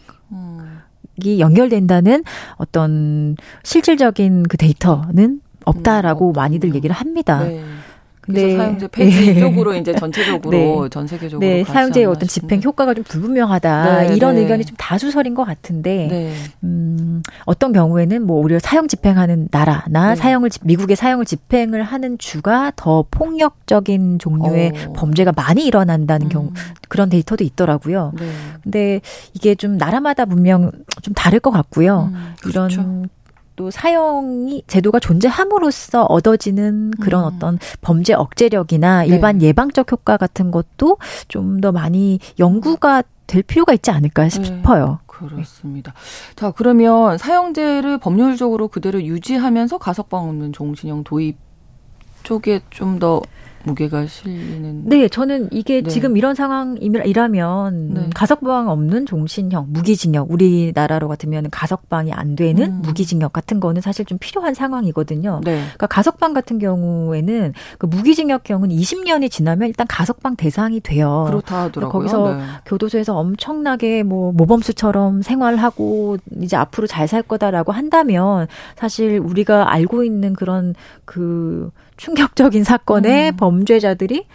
[1.21, 2.23] 이 연결된다는
[2.55, 7.43] 어떤 실질적인 그 데이터는 없다라고 음, 많이들 얘기를 합니다.
[7.43, 7.63] 네.
[8.27, 8.55] 네.
[8.55, 9.39] 사용제 폐지 네.
[9.39, 10.51] 쪽으로 이제 전체적으로
[10.83, 10.89] 네.
[10.89, 11.63] 전 세계적으로 네.
[11.63, 14.15] 사용제의 어떤 집행 효과가 좀 불분명하다 네.
[14.15, 14.41] 이런 네.
[14.41, 16.33] 의견이 좀 다수설인 것 같은데 네.
[16.63, 23.05] 음, 어떤 경우에는 뭐 오히려 사형 집행하는 나라나 사형을 미국의 사형을 집행을 하는 주가 더
[23.11, 24.93] 폭력적인 종류의 어.
[24.93, 26.29] 범죄가 많이 일어난다는 음.
[26.29, 26.51] 경우
[26.87, 28.13] 그런 데이터도 있더라고요.
[28.63, 29.01] 근데
[29.33, 30.71] 이게 좀 나라마다 분명
[31.01, 32.11] 좀 다를 것 같고요.
[32.13, 32.81] 음, 그렇죠.
[32.81, 33.09] 이런
[33.55, 37.31] 또 사형이 제도가 존재함으로써 얻어지는 그런 음.
[37.35, 39.07] 어떤 범죄 억제력이나 네.
[39.07, 39.47] 일반 네.
[39.47, 40.97] 예방적 효과 같은 것도
[41.27, 44.29] 좀 더 많이 연구가 될 필요가 있지 않을까 네.
[44.29, 44.99] 싶어요.
[45.01, 45.03] 네.
[45.07, 45.93] 그렇습니다.
[46.35, 51.37] 자, 그러면 사형제를 법률적으로 그대로 유지하면서 가석방 없는 종신형 도입
[52.23, 53.21] 쪽에 좀더
[53.63, 54.83] 무게가 실리는.
[54.85, 55.89] 네, 저는 이게 네.
[55.89, 58.09] 지금 이런 상황이라면 네.
[58.13, 62.81] 가석방 없는 종신형, 무기징역, 우리나라로 같으면 가석방이 안 되는 음.
[62.81, 65.41] 무기징역 같은 거는 사실 좀 필요한 상황이거든요.
[65.43, 65.55] 네.
[65.61, 71.23] 그러니까 가석방 같은 경우에는 그 무기징역형은 20년이 지나면 일단 가석방 대상이 돼요.
[71.27, 71.91] 그렇다 하더라고요.
[71.91, 72.43] 거기서 네.
[72.65, 80.33] 교도소에서 엄청나게 뭐 모범수처럼 생활하고 이제 앞으로 잘 살 거다라고 한다면 사실 우리가 알고 있는
[80.33, 80.73] 그런
[81.05, 81.69] 그
[82.03, 83.37] 충격적인 사건의 음.
[83.37, 84.25] 범죄자들이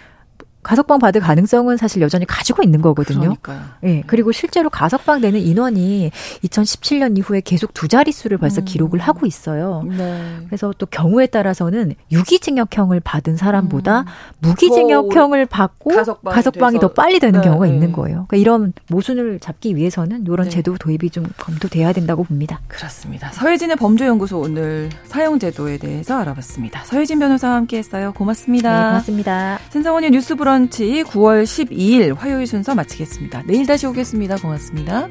[0.69, 3.21] 가석방 받을 가능성은 사실 여전히 가지고 있는 거거든요.
[3.41, 3.61] 그러니까요.
[3.85, 4.03] 예.
[4.07, 6.11] 그리고 실제로 가석방 되는 인원이
[6.45, 8.67] 2017년 이후에 계속 두 자릿수를 벌써 음.
[8.67, 9.83] 기록을 하고 있어요.
[9.89, 10.37] 네.
[10.47, 14.05] 그래서 또 경우에 따라서는 유기징역형을 받은 사람보다 음.
[14.41, 17.47] 무기징역형을 받고 가석방이, 가석방이 더 빨리 되는 네.
[17.47, 17.73] 경우가 네.
[17.73, 18.27] 있는 거예요.
[18.29, 20.51] 그러니까 이런 모순을 잡기 위해서는 이런 네.
[20.51, 22.61] 제도 도입이 좀 검토돼야 된다고 봅니다.
[22.69, 23.33] 그렇습니다.
[23.33, 26.85] 서혜진의 범죄연구소 오늘 사용제도에 대해서 알아봤습니다.
[26.85, 28.13] 서혜진 변호사와 함께했어요.
[28.13, 28.71] 고맙습니다.
[28.71, 29.59] 네, 고맙습니다.
[29.71, 33.45] 신성원의 뉴스브런 브런치 9월 12일 화요일 순서 마치겠습니다.
[33.47, 34.37] 내일 다시 오겠습니다.
[34.37, 35.09] 고맙습니다.